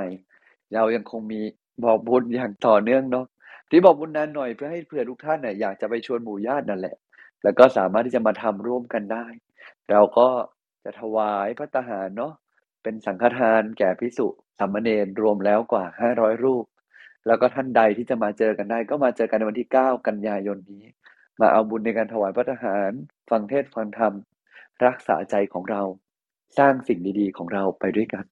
[0.74, 1.40] เรายังคงมี
[1.84, 3.26] บอกบุญอย่างต่อเนื่องเนาะ
[3.70, 6.96] ที่บอกบุญนานหน่อยเพื่อให้เผื่อทุกท่านเนี่ยอยากจะไปชวนหมู่ญาตินั่นแหละ
[7.42, 9.26] แล้วก็สามารถที่จะมาทำร่วมกันได้
[9.90, 10.28] เราก็
[10.84, 12.32] จะถวายพระตาหารเนาะ
[12.82, 14.26] เป็นสังฆทานแก่พิสุ
[14.58, 16.64] สามเณรรวมแล้วกว่าห้าร้อยรูป
[17.26, 20.84] แล้วก็ท่านใดที่จะมาเจอกันได้ ก็มาเจอกันในวันที่เก้ากันยายนนี้
[21.40, 22.90] มาเอาบุญในการถวายพระทหาร
[23.30, 24.12] ฟังเทศฟังธรรม
[24.86, 25.82] รักษาใจของเรา
[26.58, 28.24] สร้างสิ่งดีๆ ของเราไปด้วยกัน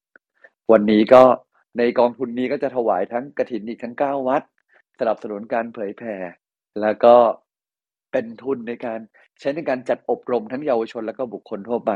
[0.73, 1.23] วันนี้ก็
[1.79, 4.43] ในกองทุนนี้ก็จะถวายทั้งกระถินอีกทั้งเก้าวัด
[4.99, 6.17] สนับสนุนการเผยแผ่
[6.81, 7.15] แล้วก็
[8.13, 9.01] เป็นทุนในการ
[9.41, 11.93] ใช้ในการจัดอบรมทั้งเยาวชนแล้วก็บุคคลทั่วไป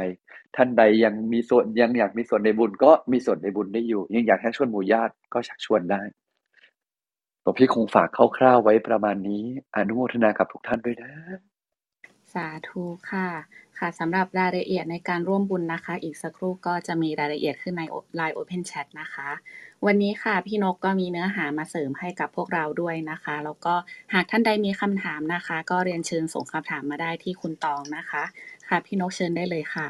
[0.56, 6.02] ท่านใดยังมีส่วนยังอยากมีส่วนในบุญก็มีส่วนในบุญได้อยู่ ยังอยากให้ชวนหมู่ญาติก็ชักชวนได้
[7.42, 11.12] หลวงพี่คงฝากคร่าวๆไว้ประมาณนี้อนุโมทนากับทุกท่านด้วยนะ
[12.34, 13.28] สาธุค่ะ
[13.78, 17.82] ค่ะสำหรับรายละเอียดในการร่วมบุญนะคะ อีกสักครู่ก็จะมีรายละเอียดขึ้นใน
[18.18, 19.28] Line Open Chat นะคะ
[19.86, 23.74] วันนี้ค่ะพี่นกก็มีเนื้อหามาเสริมให้กับพวกเราด้วยนะคะ แล้วก็
[24.14, 28.22] หากท่านใดมีคำถามนะคะ ก็เรียนเชิญส่งคำถามมาได้ที่คุณตองนะคะ
[28.68, 29.88] ค่ะพี่นกเชิญได้เลยค่ะ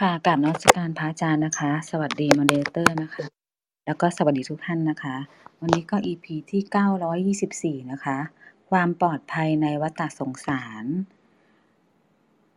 [0.00, 3.24] ค่ะกราบนมัสการพระอาจารย์นะคะ สวัสดีมอเดเตอร์นะคะ
[3.86, 5.16] แล้วก็สวัสดีทุกท่านนะคะ
[5.60, 8.18] วันนี้ก็ EP ที่ 924 นะคะ
[8.72, 10.84] ความปลอดภัยในวัฏสงสาร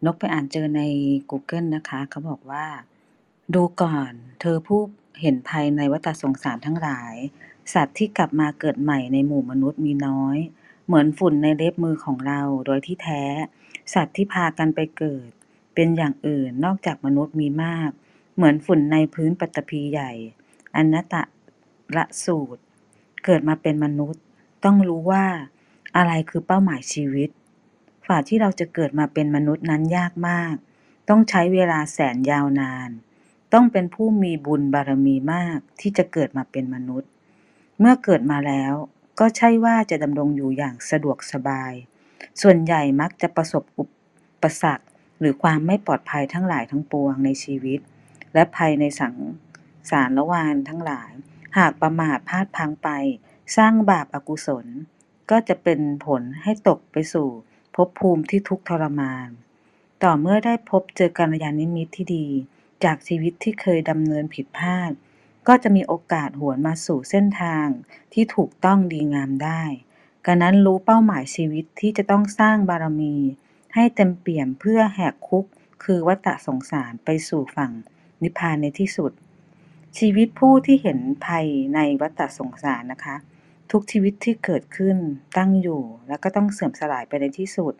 [0.05, 0.81] นกไปอ่านเจอใน
[1.29, 2.65] Google นะคะ เขาบอกว่า
[3.53, 4.81] ดูก่อน เธอผู้
[5.21, 7.15] เห็นภัยในวัฏสงสารทั้งหลาย
[7.73, 10.37] สัตว์ที่กลับมาเกิดใหม่ในหมู่มนุษย์มีน้อย
[10.85, 13.23] เหมือนฝุ่นในเล็บมือของเราโดยที่แท้
[13.93, 15.29] สัตว์ที่พากันไปเกิด
[15.75, 17.89] เป็นอย่างอื่นนอกจากมนุษย์มีมาก
[18.35, 20.11] เหมือนฝุ่นในพื้นปัตตภีใหญ่
[20.75, 21.15] อนัตต
[21.95, 22.61] ละสูตร
[23.25, 24.21] เกิดมาเป็นมนุษย์
[24.63, 25.25] ต้องรู้ว่า
[25.95, 27.29] อะไรคือเป้าหมายชีวิต
[28.07, 30.55] ฝ่าที่เราจะเกิดมาเป็นมนุษย์นั้นยากมาก
[31.09, 32.89] ต้องใช้เวลาแสนยาวนาน
[33.53, 37.09] ต้องเป็นผู้มีบุญบารมีมากที่จะเกิดมาเป็นมนุษย์
[37.79, 38.73] เมื่อเกิดมาแล้ว
[39.19, 41.73] ก็ใช่ว่าจะดำรงอยู่อย่างสะดวกสบาย
[42.41, 43.85] ส่วนใหญ่มักจะประสบอุ
[44.41, 44.85] ปสรรค
[45.19, 47.79] หรือความไม่ปลอดภัยทั้งหลายทั้งปวงในชีวิต
[48.33, 49.15] และภัยในสัง
[49.89, 51.11] สารละวานทั้งหลาย
[51.57, 52.89] หากประมาทพลาดพังไป
[53.57, 54.67] สร้างบาปอากุศล
[55.31, 57.29] ก็จะเป็นผลให้ตกไปสู่
[57.75, 59.27] ภพภูมิที่ทุกข์ทรมาน
[60.03, 62.27] ต่อเมื่อได้พบเจอกัลยาณมิตรที่ดี
[62.83, 64.91] จากชีวิตที่เคยดำเนินผิดพลาด
[65.47, 67.67] ก็จะมีโอกาสหวนมาสู่เส้นทาง
[68.13, 69.63] ที่ถูกต้องดีงามได้
[70.25, 73.15] การนั้นรู้เป้าหมายชีวิตที่จะต้องสร้างบารมี
[73.73, 75.45] ให้เต็มเปี่ยมเพื่อแหกคุก
[75.83, 77.71] คือวัฏสงสารไปสู่ฝั่ง
[78.21, 79.11] นิพพานในที่สุด
[79.97, 83.15] ชีวิตผู้ที่เห็นภัยในวัฏสงสารนะคะ
[83.71, 84.97] ทุกชีวิตที่เกิดขึ้น
[85.37, 87.73] ตั้งอยู่ แล้วก็ต้องเสื่อมสลายไปในที่สุด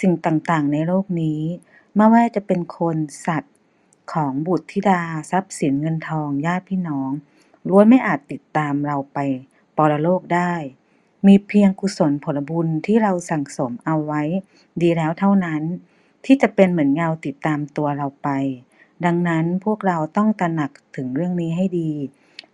[0.00, 1.40] สิ่งต่างๆ ในโลกนี้
[1.96, 3.54] ไม่ว่าจะเป็นคน สัตว์
[4.12, 7.10] ของบุตรธิดา ทรัพย์สินเงินทอง ญาติพี่น้อง
[7.68, 9.18] ล้วนไม่อาจติดตามเราไป
[9.76, 10.54] ปรโลกได้
[11.26, 14.22] มีเพียงกุศลผลบุญที่เราสั่งสมเอาไว้
[14.80, 15.62] ดีแล้วเท่านั้น
[16.24, 18.28] ที่จะเป็นเหมือนเงาติดตามตัวเราไป
[19.04, 21.90] ดังนั้นพวกเราต้องตระหนักถึงเรื่องนี้ให้ดี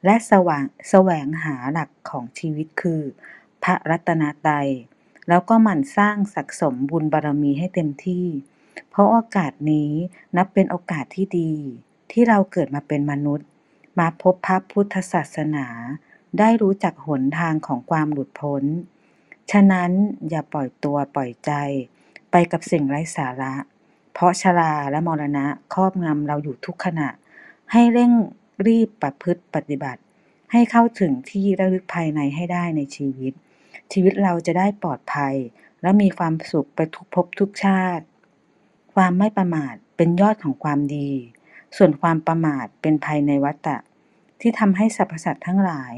[0.05, 3.03] และสว่างแสวงหาหลักของชีวิตคือ
[3.65, 4.69] พระรัตนตรัย
[5.29, 8.27] แล้วก็หมั่นสร้างสักสมบุญบารรมีให้เต็มที่
[8.91, 9.91] เพราะโอกาสนี้
[10.37, 11.53] นับเป็นโอกาสที่ดี
[12.11, 13.49] ที่เราเกิดมาเป็นมนุษย์
[13.99, 15.67] มาพบพระพุทธศาสนา
[16.39, 18.65] ได้รู้จักหนทางของความหลุดพ้น
[19.51, 19.91] ฉะนั้น
[20.29, 21.53] อย่าปล่อยตัวปล่อยใจ
[22.31, 23.55] ไปกับสิ่งไร้สาระ
[24.13, 27.09] เพราะชราและมรณะครอบงำเราอยู่ทุกขณะ
[27.73, 28.13] ให้เร่ง
[28.67, 30.01] รีบประพฤติปฏิบัติ
[30.53, 33.33] ให้เข้าถึงที่ระลึกภายในให้ได้ในชีวิต
[33.93, 35.35] ชีวิตเราจะได้ปลอดภัย
[35.83, 38.05] และมีความสุขไปทุกภพทุกชาติ
[38.95, 41.11] ความไม่ประมาทเป็นยอดของความดี
[41.77, 43.77] ส่วนความประมาทเป็นภัยในวัฏฏะ
[44.41, 45.95] ที่ทำให้สรรพสัตว์ทั้งหลาย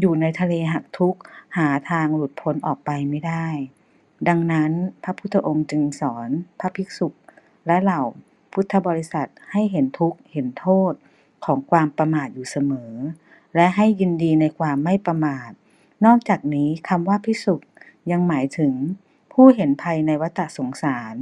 [0.00, 1.20] อยู่ในทะเลหักทุกข์
[1.56, 3.46] หาทางหลุดพ้นออกไปไม่ได้
[4.28, 6.28] ดังนั้นพระพุทธองค์จึงสอน
[6.60, 7.08] พระภิกษุ
[7.66, 8.02] และเหล่า
[8.52, 10.92] พุทธบริษัทให้เห็นทุกข์เห็นโทษ
[11.44, 12.92] ของความประมาทอยู่เสมอ
[13.54, 15.50] และให้ยินดีในความไม่ประมาท
[16.04, 17.56] นอกจากนี้คำว่าพิสุ
[18.10, 18.74] ยังหมายถึง
[19.32, 21.16] ผู้เห็นภัยในวัฏสงสาร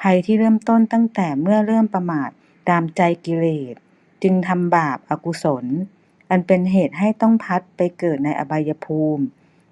[0.00, 2.30] ภัยที่เริ่มต้นตั้งแต่เมื่อเริ่มประมาท
[2.68, 3.74] ตามใจกิเลส
[4.22, 5.66] จึงทำบาปอากุศล
[6.30, 9.24] อันเป็นเหตุให้ต้องพัดไปเกิดในอบายภูมิ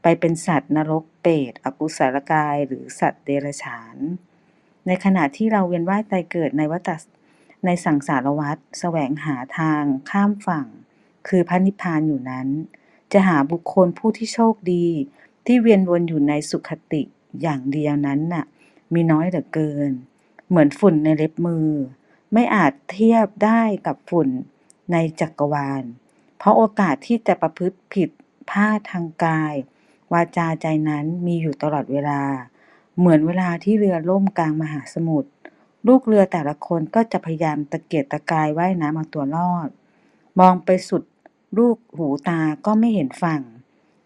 [0.02, 3.96] ไปเป็นสัตว์นรกเปรตอกุศลกายหรือสัตว์เดรัจฉาน
[4.86, 6.90] ในขณะที่เราเวียนว่ายตายเกิดในวัฏ
[7.64, 10.66] ในสังสารวัฏแสวงหาทางข้ามฝั่ง
[11.28, 12.48] คือพระนิพพานอยู่นั้น
[13.12, 14.86] จะหาบุคคลผู้ที่โชคดี
[15.46, 17.02] ที่เวียนวนอยู่ในสุขติ
[17.42, 18.44] อย่างเดียวนั้นน่ะ
[18.92, 19.90] มีน้อยเหลือเกิน
[20.48, 21.68] เหมือนฝุ่นในเล็บมือ
[22.32, 24.28] ไม่อาจเทียบได้กับฝุ่น
[24.92, 25.84] ในจักรวาล
[26.38, 28.10] เพราะโอกาสที่จะประพฤติผิด
[28.50, 29.54] พลาดทางกาย
[30.12, 32.22] วาจาใจนั้นมีอยู่ตลอดเวลา
[32.98, 35.30] เหมือนเวลาที่เรือล่มกลางมหาสมุทร
[35.86, 39.68] ลูกเรือแต่ละคนก็จะพยายามตะเกียกตะกายว่ายน้ำเอาตัวรอด
[40.40, 41.02] มองไปสุด
[41.58, 43.42] ลูกหูตาก็ไม่เห็นฝั่ง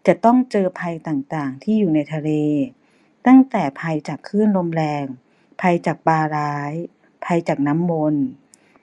[0.07, 2.31] จะต้องเจอภัยต่างๆ ที่อยู่ในทะเล
[3.27, 5.05] ตั้งแต่ภัยจากคลื่นลมแรง
[5.61, 6.73] ภัยจากปลาร้าย
[7.25, 8.25] ภัยจากน้ำมนต์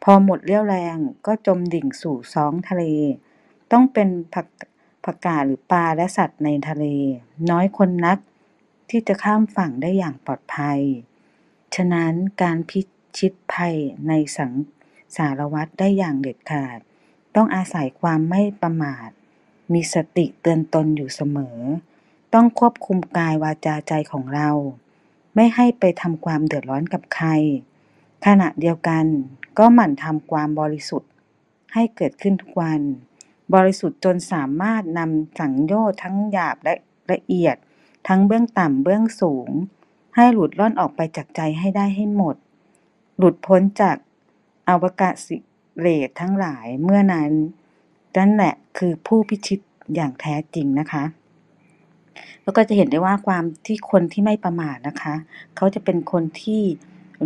[0.03, 2.83] พอหมดเรี่ยวแรงก็จมดิ่งสู่ซองทะเล
[3.71, 4.47] ต้องเป็นผัก
[5.03, 6.85] ผักกาหรือปลาและสัตว์ในทะเล
[7.49, 8.17] น้อยคนนัก
[8.89, 10.79] ที่จะข้ามฝั่งได้อย่างปลอดภัย
[11.75, 12.81] ฉะนั้นการพิ
[13.17, 13.75] ชิตภัย
[14.07, 14.53] ในสัง
[15.17, 16.79] สารวัฏได้อย่างเด็ดขาด
[17.35, 19.09] ต้องอาศัยความไม่ประมาท
[19.73, 21.57] มีสติเตือนตนอยู่เสมอ
[22.33, 24.49] ต้องควบคุมกายวาจาใจของเรา
[25.35, 27.29] ไม่ให้ไปทำความเดือดร้อนกับใคร
[28.25, 29.05] ขณะเดียวกัน
[29.57, 31.11] ก็หมั่นทำความบริสุทธิ์
[31.73, 32.81] ให้เกิดขึ้นทุกวัน
[33.53, 36.73] บริสุทธิ์จนสามารถนำสังโยชน์ทั้งหยาบและ
[37.11, 37.55] ละเอียด
[38.07, 39.49] ทั้งเบื้องต่ำเบื้องสูง
[40.15, 42.35] ให้หลุดล่อนออกไปจากใจให้ได้ให้หมด
[43.17, 43.95] หลุดพ้นจาก
[44.69, 45.37] อวกาศิ
[45.79, 47.31] เลสทั้งหลายเมื่อนั้น
[48.17, 49.59] นั่นแหละคือผู้พิชิต
[49.95, 51.03] อย่างแท้จริงนะคะ
[52.43, 55.15] แล้วก็จะเห็นได้ว่าความที่คนที่ไม่ประมาทนะคะ
[55.55, 56.63] เขาจะเป็นคนที่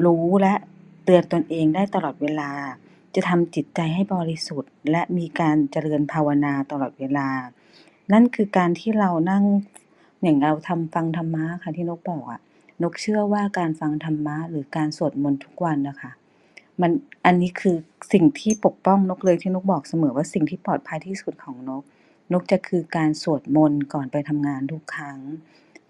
[0.06, 0.54] รู้และ
[1.06, 2.52] เตือนตนเองได้ตลอดเวลา
[3.16, 7.30] จะทำจิตใจให้บริสุทธิ์ และมีการเจริญภาวนาตลอดเวลา
[8.12, 9.44] นั่นคือการที่เรานั่ง
[10.22, 12.42] อย่างเราทำฟังธรรมะค่ะที่นกบอกอะ
[12.84, 16.12] นกเชื่อว่าการฟังธรรมะหรือการสวดมนต์ทุกวันนะคะ
[16.82, 16.92] มัน
[17.26, 17.76] อันนี้คือ
[18.14, 21.84] สิ่งที่ปกป้องนกเลยที่นกบอกเสมอว่าสิ่งที่ปลอดภัยที่สุดของนก
[22.34, 25.20] นกจะคือการสวดมนต์ก่อนไปทำงานทุกครั้ง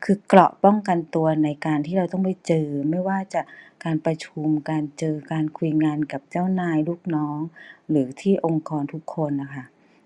[0.03, 3.41] คือเกราะป้องกันตัวในการที่เราต้องไปเจอ ไม่ว่าจะ
[3.83, 7.39] การประชุมการเจอการคุยงานกับเจ้านายลูกน้อง
[7.89, 9.65] หรือที่องค์กรทุกคนนะคะ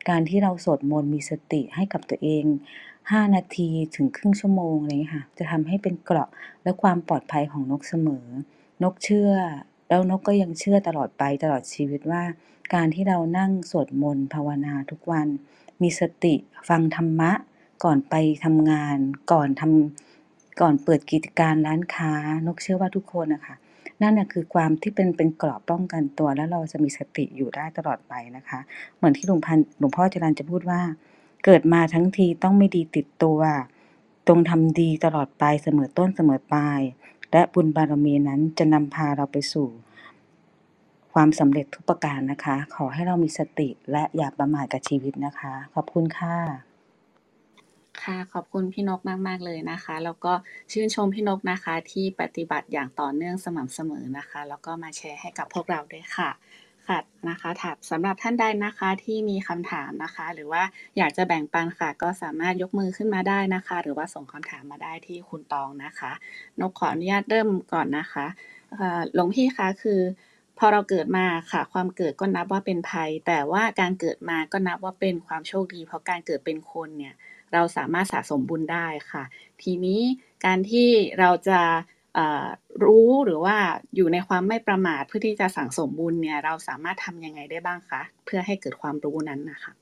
[0.10, 2.46] การที่เราสวดมนต์มีสติให้กับตัวเอง
[3.12, 6.30] 5 นาทีถึงครึ่งชั่วโมงอะไรอย่างเงี้ยค่ะจะทำให้เป็นเกราะ
[6.64, 8.26] และความปลอดภัยของนกเสมอ
[8.84, 9.32] นกเชื่อ
[9.90, 12.24] แล้วนกก็ยังเชื่อตลอดไปตลอดชีวิตว่า
[12.74, 15.28] การที่เรานั่งสวดมนต์ภาวนาทุกวัน
[15.82, 16.36] มีสติ
[16.70, 17.32] ฟังธรรมะ
[17.84, 18.98] ก่อนไปทำงาน
[19.32, 22.14] ก่อนทำก่อนเปิดกิจการร้านค้า
[22.48, 23.56] นกเชื่อว่าทุกคนนะคะ
[24.02, 28.60] นั่นคือความที่เป็นเป็นกรอบป้องกันตัว แล้วเราจะมีสติอยู่ได้ตลอดไปนะคะ
[28.98, 30.82] เหมือนที่หลวงพันหลวงพ่อจรันจะพูดว่า
[31.44, 33.40] เกิดมาทั้งทีต้องไม่ดีติดตัว
[34.28, 36.82] ตรงทำดีตลอดไปเสมอต้นเสมอปลาย
[37.32, 39.68] และบุญบารมีนั้นจะนำพาเราไปสู่
[41.14, 46.36] ความสำเร็จทุกประการนะคะ ขอให้เรามีสติและอย่าประมาทกับชีวิตนะคะ ขอบคุณค่ะ
[48.02, 50.34] ค่ะขอบคุณพี่นกมาก ๆ เลยนะคะ แล้วก็
[50.72, 56.30] ชื่นชมพี่นกนะคะที่ปฏิบัติอย่างต่อเนื่องสม่ำเสมอนะคะ แล้วก็มาแชร์ให้กับพวกเราด้วยค่ะ
[56.88, 60.64] ค่ะนะคะถามสำหรับท่านใดนะคะที่มีคำถามนะคะ หรือว่า
[60.98, 66.12] อยากจะแบ่งปันค่ะ ก็สามารถยกมือขึ้นมาได้นะคะ หรือว่าส่งคำถามมาได้ที่คุณตองนะคะ
[66.60, 68.26] นกขออนุญาตเริ่มก่อนนะคะ
[69.14, 70.02] หลวงพี่คะคือ
[70.58, 77.14] พอเราเกิดมาค่ะ ความเกิดก็นับว่าเป็นภัย แต่ว่าการเกิดมาก็นับว่าเป็นความโชคดี เพราะการเกิดเป็นคนเนี่ย
[77.54, 79.24] เราสามารถสะสมบุญได้ค่ะ
[79.62, 80.02] ทีนี้
[80.46, 81.60] การที่เราจะ
[82.84, 83.58] รู้หรือว่า
[83.96, 89.74] อยู่ในความไม่ประมาทเพื่อที่จะสั่งสมบุญเนี่ย เราสามารถทำยังไงได้บ้างคะเพื่อให้เกิดความรู้นั้นนะคะ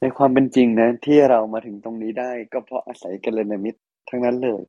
[0.00, 4.62] ในความเป็นจริงนะ ที่เรามาถึงตรงนี้ได้ก็เพราะอาศัยกัลยาณมิตรทั้งนั้นเลย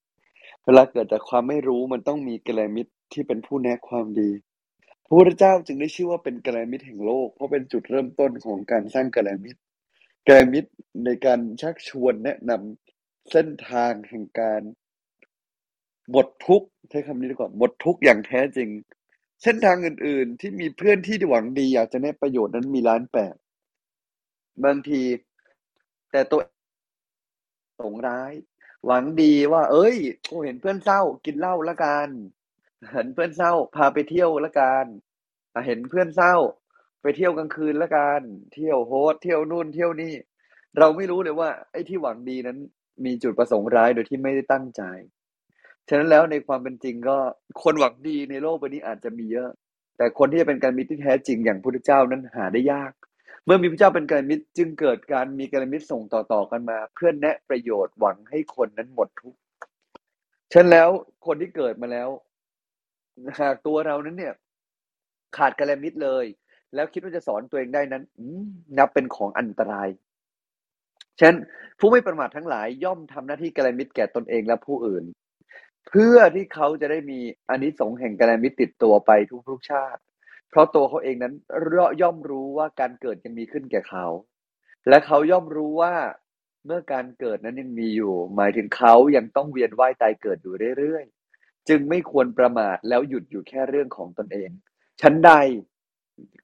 [0.65, 4.31] เวลาเกิดจากความไม่รู้มันต้องมีกัลยาณมิตรที่เป็นผู้แนะความดี
[5.05, 9.59] พระพุทธเจ้าจึงได้ชื่อว่าเป็นกัลยาณมิตรแห่งโลกเพราะเป็นจุดเริ่มต้นของการสร้างกัลยาณมิตร
[10.27, 10.71] กัลยาณมิตร
[11.05, 14.61] ในการชักชวนแนะนำเส้นทางแห่งการ
[16.11, 18.69] หมดทุกข์ใช้คำนี้ดีกว่าหมดทุกข์อย่างแท้จริง
[19.43, 23.35] เส้นทางอื่น ๆ ที่มีเพื่อนที่หวังดีอยากจะได้ประโยชน์นั้นมีล้านแปด
[24.63, 25.01] บางที
[26.11, 26.41] แต่ตัว
[27.81, 28.33] สงร้าย
[28.85, 29.97] หวังดีว่า เอ้ย
[30.27, 32.09] โอเห็นเพื่อนเศร้า กินเหล้าละกัน
[32.93, 34.85] เห็นเพื่อนเศร้า พาไปเที่ยวละกัน
[35.67, 36.35] เห็นเพื่อนเศร้า
[37.01, 38.21] ไปเที่ยวกลางคืนละกัน
[38.53, 40.13] เที่ยวโฮสเที่ยวนู่นเที่ยวนี่
[40.77, 42.57] เราไม่รู้เลยว่า ไอ้ที่หวังดีนั้น
[43.05, 44.81] มีจุดประสงค์ร้ายโดยที่ไม่ได้ตั้งใจ
[45.89, 47.17] ฉะนั้นแล้วในความเป็นจริงก็
[47.63, 49.49] คนหวังดีในโลกใบนี้อาจจะมีเยอะ
[49.97, 52.91] แต่คนที่จะเป็นการมิตรที่แท้จริงอย่างพระพุทธเจ้านั้นหาได้ยาก
[53.45, 59.39] เมื่อมีพระเจ้าเป็นการมิตรจึงเกิดการมีการมิตรส่งต่อๆกันมา เพื่อแนะประโยชน์หวังให้คนนั้นหมดทุกข์
[60.51, 60.89] ฉะนั้นแล้ว
[61.25, 62.09] คนที่เกิดมาแล้ว
[63.39, 64.33] หากตัวเรานั้นเนี่ย
[65.37, 66.25] ขาดกัลยาณมิตรเลย
[66.75, 68.03] แล้วคิดว่าจะสอนตัวเองได้นั้น
[68.77, 69.89] นับเป็นของอันตราย
[71.19, 71.37] ฉะนั้น
[71.79, 75.03] ผู้ไม่ประมาททั้งหลายย่อมทำหน้าที่กลยาณมิตรแก่ตนเองและผู้อื่น
[75.87, 77.19] เพื่อที่เขาจะได้มี
[77.49, 79.11] อานิสงส์แห่งกัลยามิตรติดตัวไป
[79.49, 80.01] ทุกๆชาติ
[80.49, 81.33] เพราะตัวเขาเองนั้น
[82.01, 84.05] ย่อมรู้ว่าการเกิดยังมีขึ้นแก่เขา
[84.89, 85.93] และเขาย่อมรู้ว่า
[86.65, 94.49] เมื่อการเกิดนั้นยังมีอยู่ หมายถึงเขายังต้องเวียนว่ายตายเกิดอยู่เรื่อยๆ จึงไม่ควรประมาทแล้วหยุดอยู่แค่เรื่องของตนเอง
[95.01, 95.31] ชั้นใด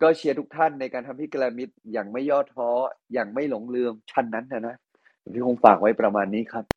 [0.01, 2.69] ก็เชียร์ทุกท่านในการทำให้กัลามิตรอย่างไม่ย่อท้อ
[3.13, 4.75] อย่างไม่หลงลืมชั้นนั้นนะนะ
[5.33, 6.74] พี่คงฝากไว้ประมาณนี้ครับ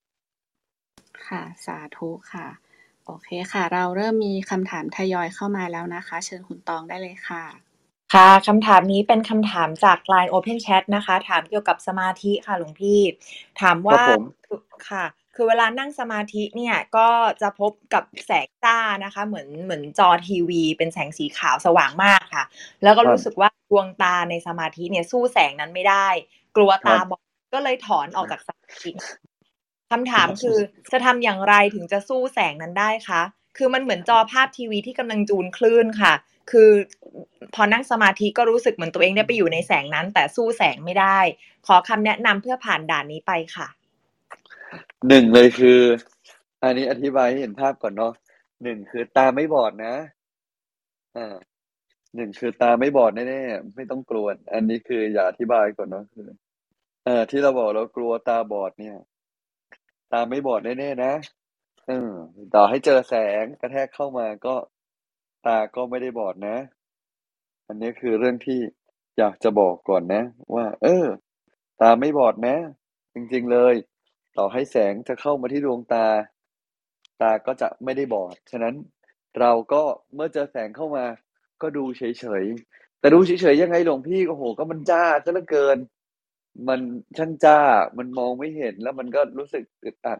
[1.27, 2.47] ค่ะ สาธุค่ะ
[3.07, 7.45] โอเคค่ะ เราเริ่มมีคำถามทยอยเข้ามาแล้วนะคะ เชิญคุณตองได้เลยค่ะ
[8.15, 13.01] ค่ะคำถามนี้เป็นคำถามจาก Line Open Chat นะคะ ถามเกี่ยวกับสมาธิค่ะหลวงพี่
[13.61, 14.23] ถามครัว่าบผม
[14.91, 15.05] ค่ะ
[15.35, 17.09] คือเวลานั่งสมาธิเนี่ยก็
[17.43, 22.45] จะพบกับแสงจ้านะคะ เหมือนเหมือนจอทีวี เป็นแสงสีขาวสว่างมากค่ะ
[22.83, 26.09] แล้วก็ครับรู้สึกว่าดวงตาในสมาธิเนี่ยสู้แสงนั้นไม่ได้
[26.57, 27.23] กลัวครัตาบบอด
[27.55, 28.91] ก็เลยถอนออกจากสมาธิ
[29.91, 30.59] คำถามคือ
[30.93, 33.23] จะทำอย่างไรถึงจะสู้แสงนั้นได้คะ
[33.57, 36.13] คือมันเหมือนจอภาพทีวีที่กำลังจูนคลื่นค่ะ
[36.51, 36.71] คือ
[37.55, 41.19] พอนั่งสมาธิก็รู้สึกเหมือนตัวเองได้ไปอยู่ในแสงนั้น แต่สู้แสงไม่ได้
[41.67, 43.69] ขอคำแนะนำเพื่อผ่านด่านนี้ไปค่ะ
[45.09, 45.81] หนึ่งเลยคือ
[46.63, 48.13] อันนี้อธิบายให้เห็นภาพก่อนเนาะ
[48.63, 49.95] หนึ่งคือตาไม่บอดนะ
[51.17, 51.37] อ่า
[52.17, 56.29] หนึ่งคือตาไม่บอดแน่ๆไม่ต้องกลัว อันนี้คืออย่าอธิบายก่อนเนาะคือ
[57.05, 58.97] เออที่เราบอกเรากลัวตาบอดเนี่ย
[60.13, 61.13] ตาไม่บอดแน่ๆนะ
[61.87, 62.13] เออ
[62.55, 64.57] ต่อให้เจอแสงกระแทกเข้ามาก็
[65.47, 66.57] ตาก็ไม่ได้บอดนะ
[67.67, 68.61] อันนี้คือเรื่องที่
[69.19, 70.23] อยากจะบอกก่อนนะ
[70.55, 71.07] ว่า เออ
[71.81, 72.57] ตาไม่บอดนะ
[73.15, 73.75] จริงๆเลย
[74.39, 76.07] ต่อให้แสงจะเข้ามาที่ดวงตา
[77.23, 78.75] ตาก็จะไม่ได้บอด ฉะนั้น
[79.41, 79.83] เราก็
[80.15, 81.05] เมื่อเจอแสงเข้ามา
[81.63, 85.79] ก็ดูเฉยๆแต่ดูเฉยๆยังไงหลวงพี่โอ้โหก็มันจ้าซะเหลือเกิน
[86.67, 86.81] มัน
[87.19, 87.59] ช่างจ้า
[87.99, 90.19] มันมองไม่เห็นแล้วมันก็รู้สึกอึดอัด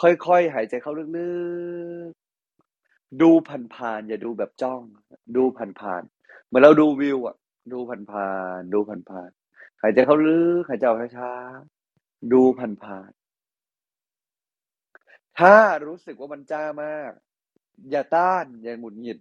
[0.00, 1.04] ค่อยๆ หายใจเข้าลึ
[2.08, 3.30] กๆ ดู
[3.74, 4.80] ผ่านๆ อย่าดูแบบจ้อง
[5.36, 5.44] ดู
[5.80, 7.36] ผ่านๆ เหมือนเราดูวิวอะ
[7.72, 7.78] ดู
[8.12, 15.56] ผ่านๆ ดูผ่านๆ หายใจเข้าลึก หายใจออกช้าๆ ดูผ่านๆ ถ้า
[15.86, 17.12] รู้สึกว่ามันจ้ามาก
[17.90, 19.18] อย่าต้าน อย่าหงุดหงิด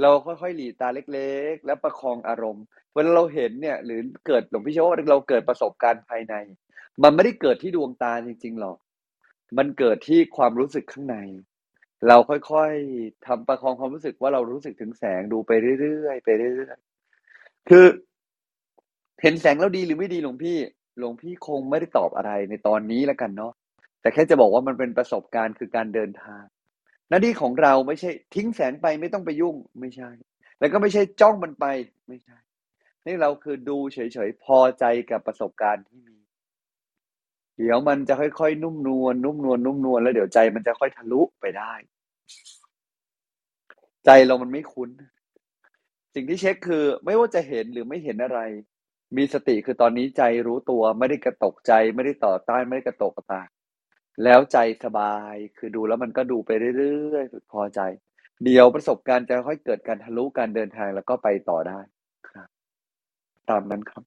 [0.00, 6.34] เราค่อยๆหลีตาเล็กๆ แล้วประคองอารมณ์เวลาเราเห็นเนี่ย หรือเกิดหลวงพี่โชว่าเราเกิดประสบการณ์ภายใน
[7.02, 8.78] มันไม่ได้เกิดที่ดวงตาจริงๆหรอก
[9.58, 11.16] มันเกิดที่ความรู้สึกข้างใน
[12.08, 17.84] เราค่อยๆทำประคองความรู้สึกว่าเรารู้สึกถึงแสงดูไปเรื่อยๆไปเรื่อยๆคือ
[19.22, 20.56] เห็นแสงแล้วดีหรือไม่ดีหลวงพี่
[20.98, 23.52] หลวงพี่คงไม่ได้ตอบอะไรในตอนนี้แล้วกันเนาะ
[24.00, 26.44] แต่แค่จะบอกว่ามันเป็นประสบการณ์คือการเดินทาง
[27.10, 30.10] หน้าที่ของเราไม่ใช่ ทิ้งแสงไปไม่ต้องไปยุ่งไม่ใช่
[30.58, 31.66] แล้วก็ไม่ใช่จ้องมันไป
[32.08, 32.36] ไม่ใช่
[33.06, 33.98] นี่เราคือดูเฉ
[34.28, 36.16] ยๆพอใจกับประสบการณ์ที่มี
[37.56, 41.72] เดี๋ยวมันจะค่อยๆนุ่มนวลนุ่มนวลนุ่มนวลแล้วเดี๋ยวใจมันจะค่อยทะลุไปได้
[44.04, 44.90] ใจเรามันไม่คุ้น
[46.14, 48.40] สิ่งที่เช็คคือ ไม่ว่าจะเห็นหรือไม่เห็นอะไร
[49.16, 53.48] มีสติคือตอนนี้ใจรู้ตัวไม่ได้กระตกใจ ไม่ได้ต่อต้านไม่ได้กระตกกระตาก
[54.24, 57.80] แล้วใจสบาย คือดูแล้วมันก็ดูไปเรื่อยๆพอใจ
[58.44, 61.78] เดี๋ยวประสบการณ์จะค่อยเกิดการทะลุการเดินทางแล้วก็ไปต่อได้
[62.30, 62.48] ครับ
[63.50, 64.04] ตามนั้นครับ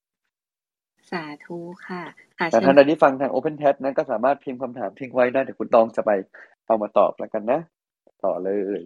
[1.11, 2.03] สาธุค่ะ
[2.39, 6.11] ค่ะแต่เชิท่านญใดที่ฟังทาง Open Chat นั้นก็สามารถพิมพ์คำถามทิ้งไว้ได้เดี๋ยวคุณตองจะไป
[6.67, 7.61] เอามาตอบแล้วกันนะ
[8.25, 8.81] ต่อเลย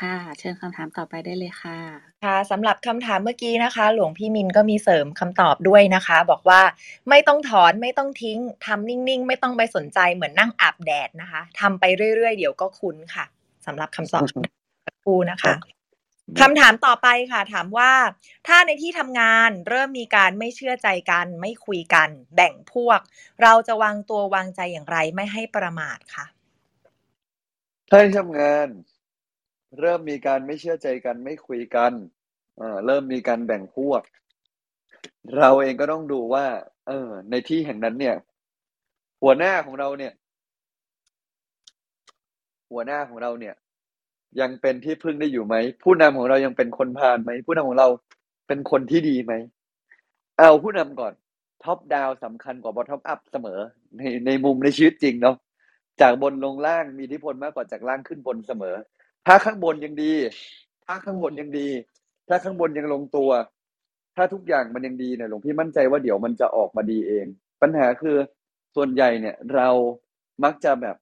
[0.00, 1.78] ค่ะ เชิญคำถามต่อไปได้เลยค่ะ
[2.24, 6.60] ค่ะสำหรับคำถามเมื่อกี้นะคะ หลวงพี่มินก็มีเสริมคำตอบด้วยนะคะ บอกว่า
[7.08, 11.84] ไม่ต้องถอนไม่ต้องทิ้งทำนิ่งๆ ไม่ต้องไปสนใจเหมือนนั่งอาบแดดนะคะทำไป
[12.14, 13.24] เรื่อยๆ เดี๋ยวก็คุ้นค่ะ
[13.66, 14.24] สำหรับคำตอบ
[14.86, 15.54] สักครู่นะคะ
[16.40, 17.92] คำถามต่อไปค่ะ ถามว่า
[18.46, 23.00] ถ้าในที่ทำงานเริ่มมีการไม่เชื่อใจกัน ไม่คุยกัน แบ่งพวก
[23.42, 26.24] เราจะวางตัววางใจอย่างไรไม่ให้ประมาทคะ
[27.90, 28.68] ถ้าที่ทำงาน
[29.80, 31.92] เริ่มมีการไม่เชื่อใจกันไม่คุยกัน
[32.58, 34.02] เออเริ่มมีการแบ่งพวก
[35.38, 36.46] เราเองก็ต้องดูว่า
[36.88, 38.16] เออ ในที่แห่งนั้นเนี่ย
[39.22, 40.12] หัวหน้าของเราเนี่ย
[42.70, 43.54] หัวหน้าของเราเนี่ย
[44.40, 47.88] ยังเป็นที่พึ่งได้อยู่ไหม ผู้นำของเรายังเป็นคนพาลไหม ผู้นำของเรา
[48.46, 49.32] เป็นคนที่ดีไหม
[50.38, 51.12] เอาผู้นำก่อน
[51.64, 53.58] top down สำคัญกว่า bottom up เสมอ
[53.96, 55.36] ในในมุมในชีวิตจริงเนาะ
[56.00, 58.76] จากบนลงล่างมีอิทธิพลมากกว่าจากล่างขึ้นบนเสมอ
[59.26, 60.12] ถ้าข้างบนยังดี
[60.86, 61.68] ถ้าข้างบนยังดี
[62.28, 63.30] ถ้าข้างบนยังลงตัว
[64.16, 67.26] ถ้าทุกอย่างมันยังดีเนี่ยหลวงพี่มั่นใจว่าเดี๋ยวมันจะออกมาดีเอง
[67.62, 68.16] ปัญหาคือ
[68.76, 69.68] ส่วนใหญ่เนี่ย เรา
[70.44, 70.96] มักจะแบบ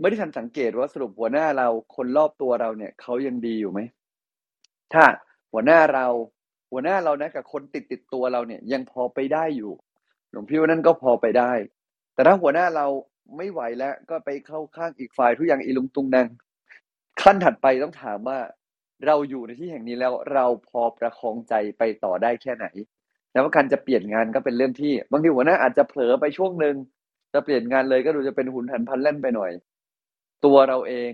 [0.00, 3.80] ไม่ได้ทันสังเกตว่าสรุปหัวหน้าเราคนรอบตัวเราเนี่ยเขายังดีอยู่ไหม
[4.92, 5.04] ถ้า
[5.52, 6.06] หัวหน้าเรา
[6.70, 9.72] หัวหน้าเรานะกับคนติดติดตัวเราเนี่ย ยังพอไปได้อยู่
[10.32, 11.52] หลวงพี่ว่านั่นก็พอไปได้
[12.14, 12.86] แต่ถ้าหัวหน้าเรา
[13.36, 16.28] ไม่ไหวแล้ว ก็ไปเข้าข้างอีกฝ่ายทุกอย่างอีลุงตุงนัง
[17.22, 18.38] ขั้นถัดไปต้องถามว่า
[19.06, 22.66] เราอยู่ในที่แห่งนี้แล้วเราพอประคองใจไปต่อได้แค่ไหน
[23.32, 26.76] แล้วการจะเปลี่ยนงานก็เป็นเรื่องที่บางทีหัวหน้าอาจจะเผลอไปช่วงหนึ่ง
[27.32, 29.52] จะเปลี่ยนงานเลยก็ดูจะเป็นหุนหันพันแล่นไปหน่อย
[30.44, 31.12] ตัวเราเอง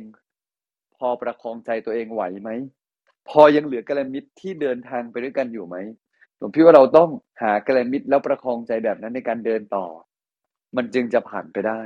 [0.96, 2.50] พอประคองใจตัวเองไหวไหม
[3.28, 5.76] พอยังเหลือกัลมิตรที่เดินทางไปด้วยกันอยู่ไหม
[6.38, 7.08] ผมพี่ว่าเราต้อง
[7.42, 9.86] หากัลมิตรแล้วประคองใจแบบนั้นในการเดินต่อ
[10.76, 11.80] มันจึงจะผ่านไปได้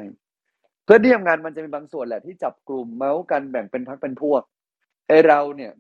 [0.87, 4.43] เพื่อนที่ทำงานมันจะมีบางส่วนแหละที่จับกลุ่มเมาส์กันแบ่งเป็นพักเป็นพวก
[5.09, 5.73] ไอเราเนี่ย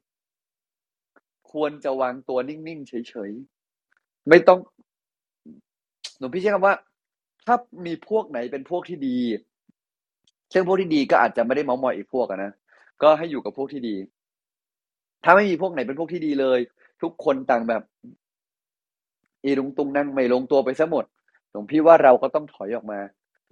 [1.52, 4.58] ควรจะวางตัวนิ่งๆเฉยๆไม่ต้อง
[6.18, 6.74] หลวงพี่ใช้คำว่า
[7.46, 9.18] ถ้ามีพวกไหนเป็นพวกที่ดี
[10.52, 12.52] ซึ่งพวกที่ดีก็อาจจะไม่ได้เมามอยอีกพวกนะ
[13.02, 13.96] ก็ให้อยู่กับพวกที่ดี
[15.24, 16.60] ถ้าไม่มีพวกไหนเป็นพวกที่ดีเลย
[17.02, 17.82] ทุกคนต่างแบบ
[19.44, 21.04] อีลุงตุงนั่งไม่ลงตัวไปซะหมด
[21.50, 23.00] หลวงพี่ว่าเราก็ต้องถอยออกมา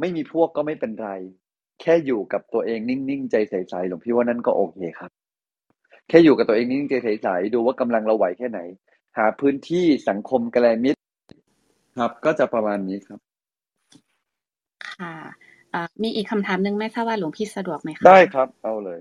[0.00, 1.11] ไม่มีพวกก็ไม่เป็นไร
[1.81, 5.11] แค่อยู่กับตัวเองนิ่งๆใจใสๆหลวงพี่ว่านั่นก็โอเคครับ
[6.09, 8.61] แค่อยู่กับตัวเองนิ่งๆใจใสๆดูว่ากำลังเราไหวแค่ไหน
[9.16, 11.01] หาพื้นที่สังคมกระแลมิตร
[11.99, 13.20] ครับ ก็จะประมาณนี้ครับ
[14.91, 15.14] ค่ะ
[15.72, 19.01] อ่ามีอีกคำถามหนึ่งไม่ทราบว่าหลวงพี่สะดวกไหมคะได้ครับ เอาเลย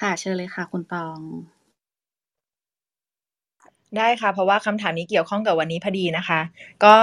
[0.00, 1.18] ค่ะ เชิญเลยค่ะ คุณตอง
[3.98, 6.40] ได้ค่ะ เพราะว่าคำถามนี้เกี่ยวข้องกับวันนี้พอดีนะคะ
[6.84, 6.94] ก็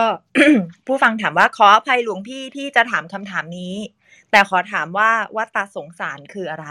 [0.87, 3.73] ผู้ฟังถามว่าขออภัยหลวงพี่ที่จะถามคำถามนี้
[4.33, 6.67] แต่ขอถามว่าวัตตาสงสารคืออะไร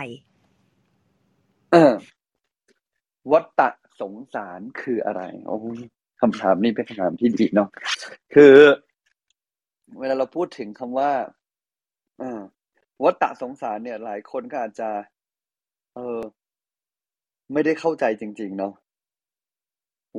[1.73, 1.93] เออ
[3.33, 3.69] วัตตะ
[4.01, 5.57] สงสารคืออะไรโอ้
[6.21, 7.69] คำถามนี้เป็นคำถามที่ดีเนาะ
[8.35, 8.55] คือ
[9.99, 11.13] เวลาเราพูดถึงคำว่า
[12.21, 12.23] อ
[13.05, 14.91] วัตตะสงสารเนี่ย หลายคนก็อาจจะ
[15.95, 16.21] เออ
[17.53, 18.75] ไม่ได้เข้าใจจริง ๆ เนาะ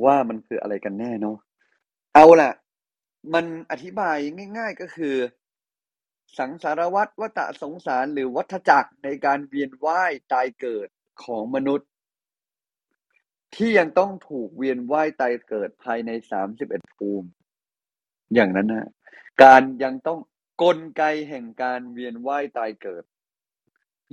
[0.04, 1.36] ว่ามันคืออะไรกันแน่เนาะ
[2.14, 2.52] เอาล่ะ
[3.34, 4.16] มันอธิบาย
[4.58, 5.14] ง่าย ๆ ก็คือ
[6.38, 10.88] สังสารวัฏวัฏสงสารหรือวัฏจักรในการเวียนว่ายตายเกิด
[11.24, 11.88] ของมนุษย์
[13.54, 17.28] ที่ยังต้องถูกเวียนว่ายตายเกิดภายในสามสิบเอ็ดภูมิ
[18.34, 18.88] อย่างนั้นนะ
[19.42, 20.20] การยังต้อง
[20.62, 23.04] กลไกแห่งการเวียนว่ายตายเกิด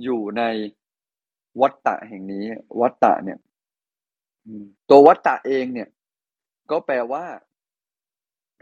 [0.02, 0.42] อยู่ใน
[1.60, 2.44] วัฏฏะแห่งนี้
[2.80, 3.38] วัฏฏะเนี่ย
[4.88, 5.88] ตัววัฏฏะเองเนี่ย
[6.70, 7.24] ก็แปลว่า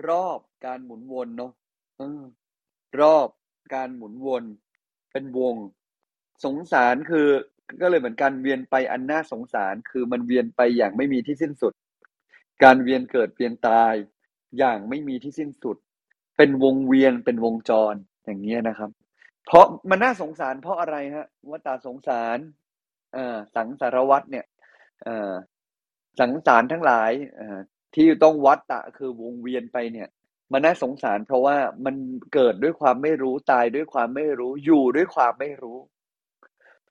[0.09, 1.53] รอบการหมุนวนเนาะ
[3.01, 3.29] รอบ
[3.75, 4.45] การหมุนวน
[5.13, 5.57] เป็นวง
[6.45, 7.29] สงสารคือ
[7.81, 11.73] ก็เลยเหมือนการเวียนไปอันน่าสงสาร คือมันเวียนไปอย่างไม่มีที่สิ้นสุด
[12.63, 13.95] การเวียนเกิดเวียนตาย
[14.59, 15.77] อย่างไม่มีที่สิ้นสุด
[16.37, 17.95] เป็นวงเวียนเป็นวงจร
[18.25, 18.91] อย่างเงี้ยนะครับ
[19.47, 22.39] เพราะมันน่าสงสารเพราะอะไรฮะวัฏฏะสงสาร
[23.15, 24.47] เอ่อสังสารวัฏเนี่ย
[25.03, 25.33] เอ่อ
[26.21, 27.59] สังสารทั้งหลายเอ่อ
[27.95, 30.09] ที่ต้องวัฏฏะคือวงเวียนไปเนี่ย
[30.53, 31.95] มันน่าสงสาร เพราะว่ามัน
[32.35, 35.79] เกิดด้วยความไม่รู้ตายด้วยความไม่รู้อยู่ด้วยความไม่รู้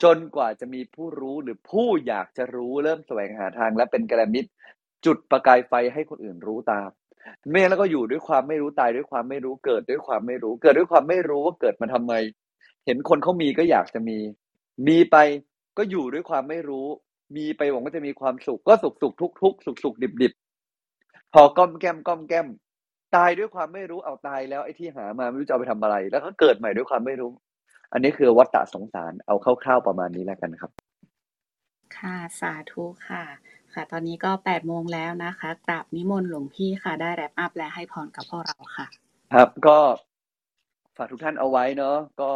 [0.04, 4.50] จนกว่าจะมีผู้รู้หรือผู้อยากจะรู้เริ่มแสวงหาทางและเป็นกระมิตร
[5.06, 6.90] จุดประกายไฟให้คนอื่นรู้ตาม
[7.52, 12.14] ไม่แล้วก็อยู่ด้วยความไม่รู้ตายด้วยความไม่รู้เกิดด้วยความไม่รู้ เกิดด้วยความไม่รู้ว่าเกิดมาทำไม
[12.86, 14.18] เห็นคนเขามีก็อยากจะมี
[14.88, 15.18] มีไป
[15.78, 16.88] ก็อยู่ด้วยความไม่รู้
[17.36, 20.34] มีไปหวังว่าจะมีความสุข ก็สุขสุขทุกทุกสุขสุขดิบดิบ
[21.34, 22.48] พอก้อมแก้มก้อมแก้ม
[23.16, 27.32] ตายด้วยความไม่รู้เอาตายแล้วไอ้ที่หามาไม่รู้จะเอาไปทำอะไร แล้วก็เกิดใหม่ด้วยความไม่รู้
[27.94, 30.72] อันนี้คือวัฏฏะสงสารเอาคร่าวๆประมาณนี้แล้วกันครับ
[31.98, 33.24] ค่ะสาธุค่ะ
[33.74, 38.88] ค่ะ ตอนนี้ก็แปดโมงแล้วนะคะกราบนิมนต์หลวงพี่ค่ะ ได้แรปอัพและให้พรกับพวกเราค่ะ
[39.34, 39.78] ครับ ก็
[40.98, 42.32] ฝากทุกท่านเอาไว้เนาะก็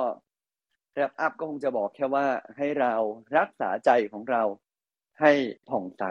[0.93, 2.25] แรปอัพก็คงจะบอกแค่ว่า
[2.57, 2.93] ให้เรา
[3.37, 4.43] รักษาใจของเรา
[5.19, 5.31] ให้
[5.69, 6.03] ผ่องใส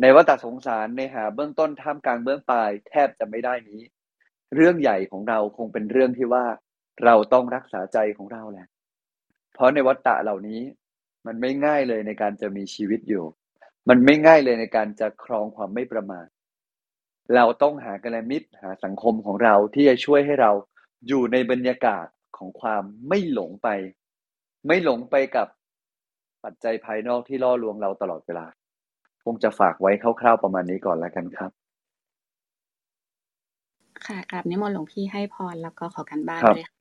[0.00, 3.82] ในวัฏสงสารในหาเบื้องต้นท่ามกลางเบื้องปลายแทบจะไม่ได้นี้
[4.54, 6.44] เรื่องใหญ่ของเราคงเป็นเรื่องที่ว่า
[7.04, 8.66] เราต้องรักษาใจของเราแหละ
[9.54, 10.60] เพราะในวัฏฏะเหล่านี้
[11.26, 13.24] มันไม่ง่ายเลยในการจะมีชีวิตอยู่
[13.88, 16.26] มันไม่ง่ายเลยในการจะครองความไม่ประมาท
[17.34, 20.52] เราต้องหากัลยาณมิตรหาสังคมของเราที่จะช่วยให้เรา
[21.08, 23.68] อยู่ในบรรยากาศของความไม่หลงไป
[24.66, 25.48] ไม่หลงไปกับ
[26.44, 28.46] ปัจจัยภายนอกที่ล่อลวงเราตลอดเวลา
[29.24, 29.90] คงจะฝากไว้
[30.20, 31.50] คร่าว ๆ ประมาณนี้ก่อนแล้วกันครับ
[34.06, 36.76] ค่ะกราบนิมนต์หลวงพี่ให้พรแล้วก็ขอกันบ้านครับ ด้วยค่ะ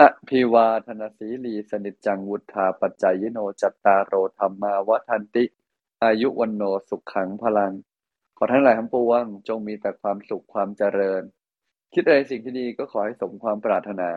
[0.00, 5.44] อภิวาทนาสีลีสนิจจังวุธาปัจจายโนจัตตารโรธรรมาวัทันติ
[6.04, 7.72] อายุวันโนสุขขังพลัง
[8.36, 11.22] ขอท่านหลายทั้งปวงจงมีแต่ความสุขความเจริญ
[11.92, 14.10] คิดอะไรสิ่งที่ดีก็ขอให้สมความปรารถนา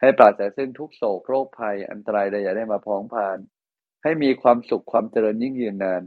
[0.00, 3.38] ให้ปราศจากซึ่งทุกโศกโรคภัยอันตรายใดอย่าได้มาพ้องผ่าน
[4.02, 6.02] ให้มีความสุขความเจริญยิ่งยืนนาน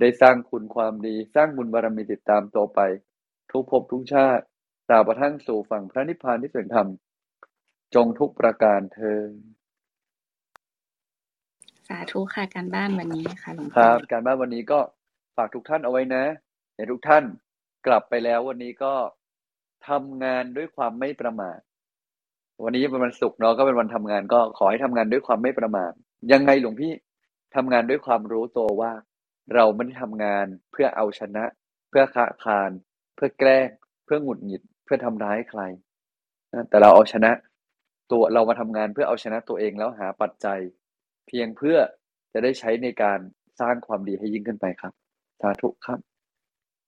[0.00, 2.80] ได้สร้างคุณความดีสร้างบุญบารมีติดตามตัวไป
[3.52, 4.44] ทุกภพทุกชาติ
[4.88, 6.88] ตราบกระทั่งสู่ฝั่งพระนิพพานที่สุดธรรม
[7.94, 9.30] จงทุกประการเธอญ
[11.88, 14.80] สาธุค่ะการบ้านวันนี้ค่ะหลวงคพี่รับ การบ้านวันนี้ก็
[15.36, 16.24] ฝากทุกท่านเอาไว้นะ
[16.74, 17.24] ให้ทุกท่าน
[17.86, 18.94] กลับไปแล้ววันนี้ก็
[19.88, 21.58] ทำงานด้วยความไม่ประมาท
[22.64, 25.92] วันนี้เป็นวันศุกร์เนาะก็เป็นวันทำงานก็ขอให้ทำงานด้วยความไม่ประมาท
[26.32, 26.92] ยังไงหลวงพี่
[27.56, 28.92] ทำงานด้วยความรู้ตัวว่า
[29.54, 31.44] เราไม่ได้ทำงานเพื่อเอาชนะ
[31.88, 32.70] เพื่อคะคาน
[33.14, 33.68] เพื่อแกล้ง
[34.04, 35.60] เพื่อหงุดหงิด เพื่อทำร้ายใคร
[36.52, 37.30] นะแต่เราเอาชนะ
[38.12, 40.60] ตัวเรามาทำงานเพื่อเอาชนะตัวเองแล้วหาปัจจัย
[41.26, 41.76] เพียงเพื่อ
[42.32, 43.18] จะได้ใช้ในการ
[43.60, 44.92] สร้างความดีให้ยิ่งขึ้นไปครับ
[45.40, 45.98] สาธุครับ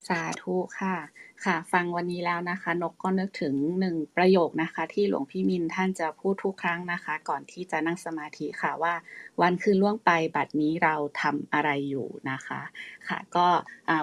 [0.08, 0.96] สาธุค่ะ
[1.44, 8.94] ค่ะ ฟังวันนี้แล้วนะคะ นกก็นึกถึงหนึ่งประโยคนะคะ ที่หลวงพี่มินท่านจะพูดทุกครั้งนะคะ ก่อนที่จะนั่งสมาธิค่ะว่า
[9.42, 12.60] วันคืนล่วงไปบัดนี้เราทำอะไรอยู่นะคะ
[13.08, 13.48] ค่ะ ก็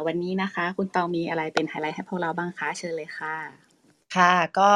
[0.05, 3.35] วันนี้นะคะ คุณตองมีอะไรเป็นไฮไลท์ให้พวกเราบ้างคะเชิญเลยค่ะ
[4.15, 4.71] ค่ะ ก็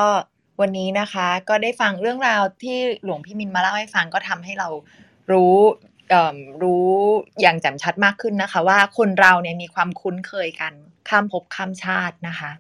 [0.62, 4.70] วันนี้นะคะก็ได้ฟังเรื่องราวที่หลวงพี่มินมาเล่าให้ฟังก็ทำให้เรา
[5.32, 5.58] รู้
[6.64, 6.92] รู้
[7.42, 10.74] อย่างแจ่มชัดมากขึ้นนะคะ ว่าคนเราเนี่ยมีความคุ้นเคยกัน
[11.10, 12.52] ข้ามภพข้ามชาตินะคะ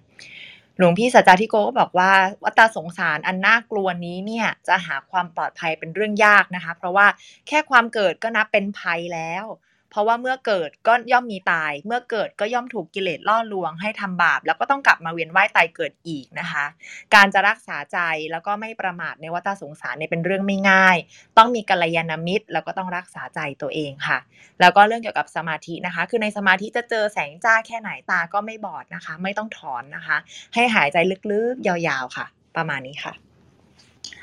[0.77, 2.11] หลวงพี่สัจจาธิโกก็บอกว่า
[2.43, 7.07] วัฏสงสารอันน่ากลัวนี้เนี่ยจะหาความปลอดภัยเป็นเรื่องยากนะคะ เพราะว่า
[7.47, 9.45] แค่ความเกิดก็นับเป็นภัยแล้ว
[9.91, 16.65] เพราะว่าเมื่อเกิดก็ย่อมมีตาย เมื่อเกิดก็ย่อมถูกกิเลสล่อลวงให้ทำบาป แล้วก็ต้องกลับมาเวียนว่ายตายเกิดอีกนะคะ
[17.13, 17.99] การจะรักษาใจ
[18.31, 20.97] แล้วก็ไม่ประมาทในวัฏสงสารเนี่ยเป็นเรื่องไม่ง่าย
[21.37, 24.19] ต้องมีกัลยาณมิตร แล้วก็ต้องรักษาใจตัวเองค่ะ
[24.59, 30.17] แล้วก็เรื่องเกี่ยวกับสมาธินะคะ คือในสมาธิจะเจอแสงจ้าแค่ไหนตาก็ไม่บอดนะคะ ไม่ต้องถอนนะคะ
[30.53, 30.97] ให้หายใจ
[31.31, 32.25] ลึกๆยาวๆค่ะ
[32.55, 33.30] ประมาณนี้ค่ะ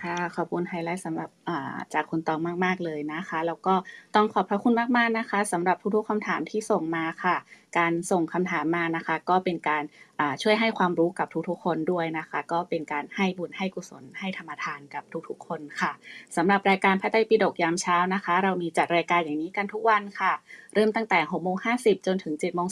[0.01, 3.74] ค่ะ ขอบคุณไฮไลท์สำหรับาจากคุณตองมาก ๆ เลยนะคะ แล้วก็
[4.14, 7.36] ต้องขอบพระคุณมาก ๆ นะคะสำหรับทุกๆคำถามที่ส่งมาค่ะ
[7.78, 15.92] การส่งคำถามมานะคะ ก็เป็นการาช่วยให้ความรู้กับทุกๆ คนด้วยนะคะ ก็เป็นการให้บุญให้กุศลให้ธรรมทานกับทุกๆ คนค่ะ
[16.36, 20.32] สำหรับรายการพระไตรปิฎกยามเช้านะคะ เรามีจัดรายการอย่างนี้กันทุกวันค่ะ
[20.74, 22.68] เริ่มตั้งแต่6โมง50 จนถึง7โมง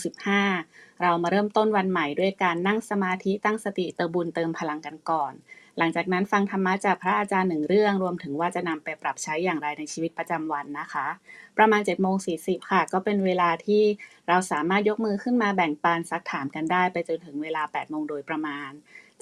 [0.49, 5.33] 15 เรามาเริ่มต้นวันใหม่ด้วยการนั่งสมาธิตั้งสติเติมบุญเติมพลังกันก่อน
[5.79, 11.07] หลังจากนั้นฟังธรรมะจากพระอาจารย์หนึ่งเรื่อง รวมถึงว่าจะนำไปปรับใช้อย่างไรในชีวิตประจำวันนะคะ
[11.59, 13.83] ประมาณ7จ็ดโมงสีค่ะ ก็เป็นเวลาที่
[14.29, 18.71] เราสามารถยกมือขึ้นมาแบ่งปันซักถามกันได้ ไปจนถึงเวลา8ปดโมงโดยประมาณ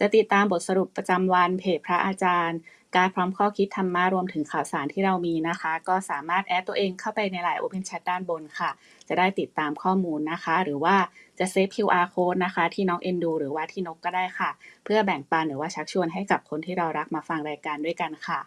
[0.01, 2.59] จะติดตามบทสรุปประจำวันเพจพระอาจารย์
[2.97, 8.71] การพร้อมข้อคิดธรรมะรวมถึงข่าวสารที่เรามีนะคะ ก็สามารถ add ตัวเองเข้าไปในไลน์ Open Chat ด้านบนค่ะ
[9.09, 10.97] จะได้ติดตามข้อมูลนะคะ หรือว่า
[11.39, 14.51] จะเซฟ QR code นะคะ ที่น้องเอ็นดู หรือว่าที่นกก็ได้ค่ะ
[14.85, 18.41] เพื่อแบ่งปันหรือว่าชักชวนให้กับคนที่เรารักมาฟังรายการด้วยกันค่ะ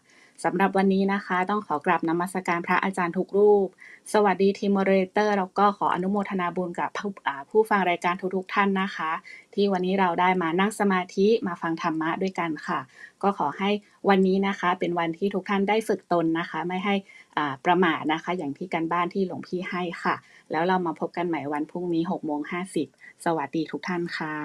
[0.43, 3.67] สำหรับวันนี้นะคะ ต้องขอกราบนมัสการพระอาจารย์ทุกรูป
[4.13, 7.09] สวัสดีทีมโมเรเตอร์แล้วก็ขออนุโมทนาบุญกับผู้
[7.49, 9.11] ผู้ฟังรายการทุกๆท่านนะคะ
[9.53, 12.79] ที่วันนี้เราได้มานั่งสมาธิมาฟังธรรมะด้วยกันค่ะ
[13.23, 13.69] ก็ขอให้
[14.09, 16.95] วันนี้นะคะเป็นวันที่ทุกท่านได้ฝึกตนนะคะ ไม่ให้
[17.65, 20.15] ประมาทนะคะ อย่างที่การบ้านที่หลวงพี่ให้ค่ะ
[20.51, 22.41] แล้วเรามาพบกันใหม่วันพรุ่งนี้6โมง
[22.83, 24.35] 50สวัสดีทุกท่านค่ะ